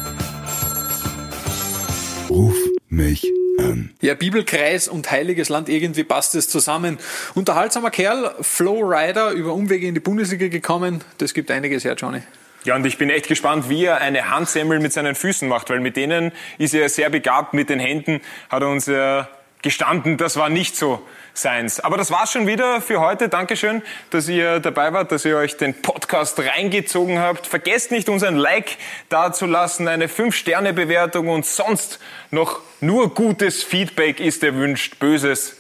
Mich 2.96 3.30
an. 3.59 3.90
Ja, 4.00 4.14
Bibelkreis 4.14 4.88
und 4.88 5.11
heiliges 5.11 5.48
Land, 5.48 5.68
irgendwie 5.68 6.04
passt 6.04 6.35
es 6.35 6.48
zusammen. 6.48 6.98
Unterhaltsamer 7.35 7.90
Kerl, 7.90 8.35
Flo 8.40 8.80
Rider, 8.80 9.30
über 9.30 9.52
Umwege 9.52 9.87
in 9.87 9.94
die 9.94 10.00
Bundesliga 10.00 10.48
gekommen. 10.48 11.02
Das 11.18 11.35
gibt 11.35 11.50
einiges 11.50 11.85
her, 11.85 11.94
Johnny. 11.94 12.22
Ja, 12.64 12.74
und 12.74 12.85
ich 12.85 12.98
bin 12.98 13.11
echt 13.11 13.28
gespannt, 13.28 13.68
wie 13.68 13.85
er 13.85 13.98
eine 13.98 14.28
Handsemmel 14.30 14.80
mit 14.80 14.92
seinen 14.92 15.14
Füßen 15.14 15.48
macht, 15.48 15.70
weil 15.70 15.78
mit 15.78 15.96
denen 15.96 16.32
ist 16.59 16.74
er 16.74 16.88
sehr 16.88 17.11
begabt, 17.11 17.54
mit 17.54 17.70
den 17.70 17.78
Händen 17.78 18.20
hat 18.48 18.62
er 18.62 18.68
uns 18.68 18.87
ja 18.87 19.28
gestanden, 19.62 20.16
das 20.16 20.37
war 20.37 20.48
nicht 20.48 20.76
so 20.76 21.04
seins. 21.37 21.81
Aber 21.81 21.96
das 21.96 22.11
war's 22.11 22.33
schon 22.33 22.46
wieder 22.46 22.81
für 22.81 23.01
heute. 23.01 23.29
Dankeschön, 23.29 23.83
dass 24.11 24.29
ihr 24.29 24.61
dabei 24.61 24.92
wart, 24.92 25.12
dass 25.12 25.25
ihr 25.25 25.37
euch 25.37 25.57
den 25.57 25.81
Podcast 25.81 26.38
reingezogen 26.38 27.18
habt. 27.18 27.46
Vergesst 27.46 27.90
nicht, 27.90 28.09
uns 28.09 28.22
ein 28.22 28.37
Like 28.37 28.77
dazulassen, 29.09 29.88
eine 29.88 30.09
5-Sterne-Bewertung 30.09 31.29
und 31.29 31.46
sonst 31.46 31.99
noch 32.31 32.61
nur 32.81 33.14
gutes 33.14 33.62
Feedback 33.62 34.20
ist 34.20 34.42
erwünscht. 34.42 34.99
Böses, 34.99 35.57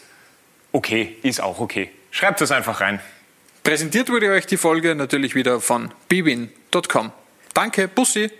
okay, 0.72 1.16
ist 1.22 1.40
auch 1.40 1.60
okay. 1.60 1.90
Schreibt 2.10 2.40
es 2.40 2.50
einfach 2.50 2.80
rein. 2.80 3.00
Präsentiert 3.62 4.08
wurde 4.10 4.30
euch 4.30 4.46
die 4.46 4.56
Folge 4.56 4.94
natürlich 4.94 5.34
wieder 5.34 5.60
von 5.60 5.90
bwin.com. 6.08 7.12
Danke, 7.52 7.88
Bussi! 7.88 8.30